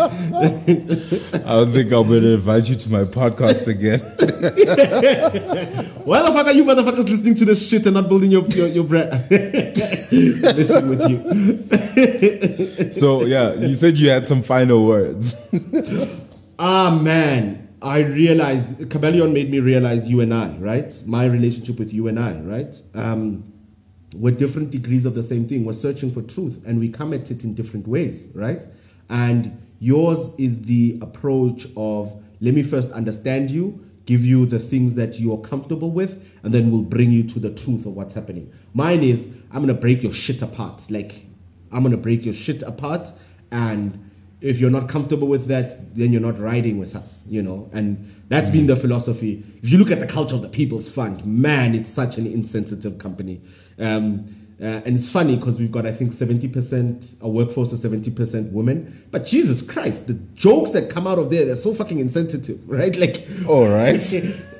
[1.44, 3.98] I don't think I'm going to invite you to my podcast again.
[6.04, 8.68] why the fuck are you motherfuckers listening to this shit and not building your your,
[8.68, 9.10] your brand?
[9.30, 12.92] listening with you.
[12.92, 15.34] so yeah, you said you had some final words.
[16.60, 20.92] ah man, I realized Kybalion made me realize you and I, right?
[21.06, 22.80] My relationship with you and I, right?
[22.94, 23.52] Um,
[24.14, 25.64] we're different degrees of the same thing.
[25.64, 28.64] We're searching for truth and we come at it in different ways, right?
[29.08, 34.94] And yours is the approach of let me first understand you, give you the things
[34.94, 38.52] that you're comfortable with, and then we'll bring you to the truth of what's happening.
[38.72, 40.90] Mine is I'm gonna break your shit apart.
[40.90, 41.26] Like,
[41.72, 43.12] I'm gonna break your shit apart
[43.50, 44.07] and
[44.40, 47.68] if you're not comfortable with that, then you're not riding with us, you know.
[47.72, 48.58] And that's mm-hmm.
[48.58, 49.44] been the philosophy.
[49.62, 52.98] If you look at the culture of the People's Fund, man, it's such an insensitive
[52.98, 53.40] company.
[53.78, 54.26] Um,
[54.60, 59.04] uh, and it's funny because we've got, I think, 70%, our workforce is 70% women.
[59.10, 62.96] But Jesus Christ, the jokes that come out of there, they're so fucking insensitive, right?
[62.96, 64.00] Like, all right.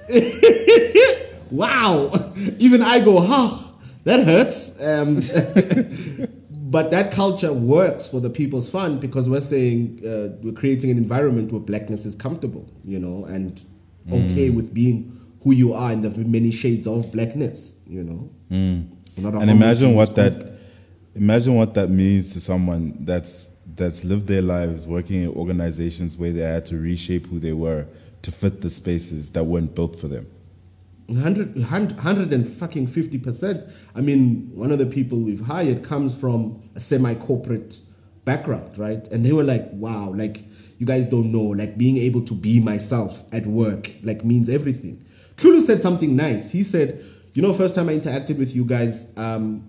[1.50, 2.32] wow.
[2.58, 3.58] Even I go, huh,
[4.04, 4.80] that hurts.
[4.80, 6.36] Um,
[6.70, 10.98] but that culture works for the People's Fund because we're saying uh, we're creating an
[10.98, 13.60] environment where blackness is comfortable, you know, and
[14.12, 14.54] okay mm.
[14.54, 18.30] with being who you are in the many shades of blackness, you know.
[18.50, 18.86] Mm.
[19.16, 20.58] And imagine what that
[21.14, 26.32] imagine what that means to someone that's that's lived their lives working in organizations where
[26.32, 27.86] they had to reshape who they were
[28.22, 30.26] to fit the spaces that weren't built for them.
[31.09, 33.72] 100, 100 and fucking 50%.
[33.94, 37.78] I mean, one of the people we've hired comes from a semi corporate
[38.26, 39.09] background, right?
[39.09, 40.44] And they were like, wow, like,
[40.78, 45.02] you guys don't know, like, being able to be myself at work, like, means everything.
[45.38, 46.52] Kulu said something nice.
[46.52, 47.02] He said,
[47.32, 49.66] you know, first time I interacted with you guys, um,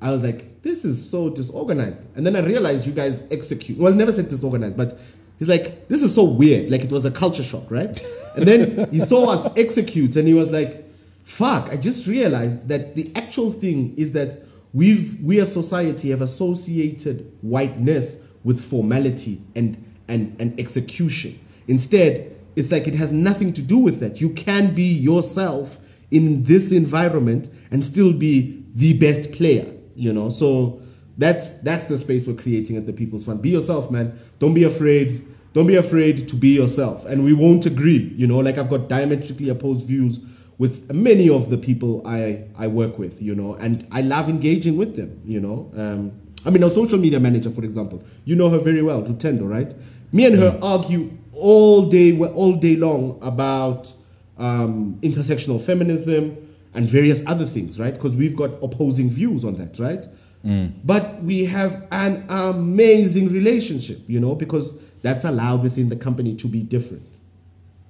[0.00, 1.98] I was like, this is so disorganized.
[2.16, 3.78] And then I realized you guys execute.
[3.78, 4.98] Well, never said disorganized, but
[5.38, 6.70] he's like, this is so weird.
[6.70, 8.00] Like, it was a culture shock, right?
[8.36, 10.84] And then he saw us execute and he was like,
[11.24, 16.22] fuck, I just realized that the actual thing is that we've, we as society have
[16.22, 21.38] associated whiteness with formality and, and, and execution.
[21.66, 24.20] Instead, it's like it has nothing to do with that.
[24.20, 25.78] You can be yourself
[26.10, 30.28] in this environment and still be the best player, you know?
[30.28, 30.80] So
[31.18, 33.42] that's that's the space we're creating at the People's Fund.
[33.42, 34.18] Be yourself, man.
[34.38, 37.04] Don't be afraid don't be afraid to be yourself.
[37.06, 38.12] And we won't agree.
[38.16, 40.20] You know, like I've got diametrically opposed views
[40.58, 44.76] with many of the people I, I work with, you know, and I love engaging
[44.76, 45.70] with them, you know.
[45.76, 46.12] Um,
[46.44, 49.72] I mean, a social media manager, for example, you know her very well, Rutendo, right?
[50.12, 53.92] Me and her argue all day, all day long about
[54.36, 56.36] um, intersectional feminism
[56.74, 57.94] and various other things, right?
[57.94, 60.06] Because we've got opposing views on that, right?
[60.44, 60.72] Mm.
[60.84, 66.46] But we have an amazing relationship, you know, because that's allowed within the company to
[66.46, 67.18] be different.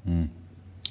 [0.09, 0.29] Mm.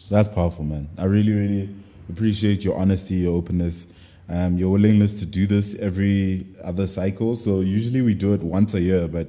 [0.09, 0.89] That's powerful, man.
[0.97, 1.69] I really, really
[2.09, 3.87] appreciate your honesty, your openness,
[4.29, 7.35] um, your willingness to do this every other cycle.
[7.35, 9.27] So usually we do it once a year, but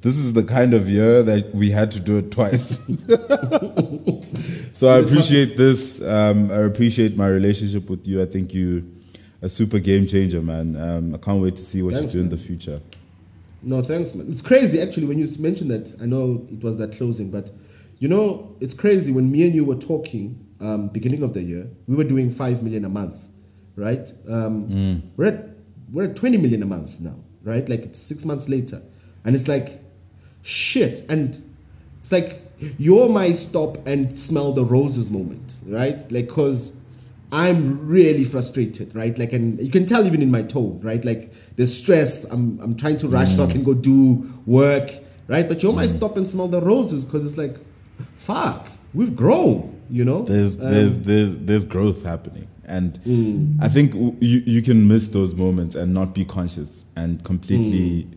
[0.00, 2.68] this is the kind of year that we had to do it twice.
[4.74, 6.00] so I appreciate this.
[6.02, 8.22] Um, I appreciate my relationship with you.
[8.22, 8.97] I think you
[9.40, 10.76] a super game changer, man.
[10.76, 12.32] Um, I can't wait to see what Thanks, you do man.
[12.32, 12.80] in the future.
[13.62, 14.28] No, thanks, man.
[14.30, 15.94] It's crazy actually when you mentioned that.
[16.00, 17.50] I know it was that closing, but
[17.98, 21.68] you know, it's crazy when me and you were talking um, beginning of the year.
[21.86, 23.24] We were doing five million a month,
[23.76, 24.08] right?
[24.28, 25.02] Um, mm.
[25.16, 25.48] We're at
[25.92, 27.68] we're at twenty million a month now, right?
[27.68, 28.82] Like it's six months later,
[29.24, 29.82] and it's like
[30.42, 31.42] shit, and
[32.00, 32.42] it's like
[32.78, 36.00] you're my stop and smell the roses moment, right?
[36.12, 36.72] Like because
[37.30, 39.18] I'm really frustrated, right?
[39.18, 41.04] Like, and you can tell even in my tone, right?
[41.04, 42.24] Like the stress.
[42.24, 43.36] I'm I'm trying to rush mm.
[43.36, 44.90] so I can go do work,
[45.26, 45.46] right?
[45.46, 45.96] But you might mm.
[45.96, 47.56] stop and smell the roses because it's like,
[48.16, 50.22] fuck, we've grown, you know.
[50.22, 53.62] There's um, there's there's there's growth happening, and mm.
[53.62, 58.04] I think you you can miss those moments and not be conscious and completely.
[58.04, 58.14] Mm.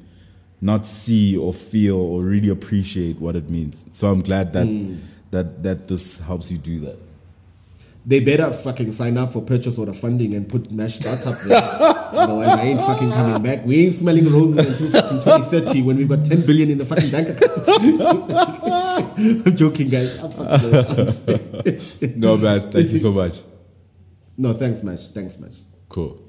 [0.64, 3.84] Not see or feel or really appreciate what it means.
[3.94, 5.00] So I'm glad that mm.
[5.32, 7.00] that that this helps you do that.
[8.06, 11.62] They better fucking sign up for purchase order funding and put Mash startup there.
[11.62, 13.64] Otherwise, I ain't fucking coming back.
[13.66, 17.12] We ain't smelling roses until fucking 2030 when we've got 10 billion in the fucking
[17.12, 17.68] bank account.
[19.48, 20.18] I'm joking, guys.
[20.18, 22.72] I'm fucking No bad.
[22.74, 23.40] Thank you so much.
[24.38, 25.08] no, thanks, Mash.
[25.10, 25.58] Thanks, Mash.
[25.88, 26.20] Cool.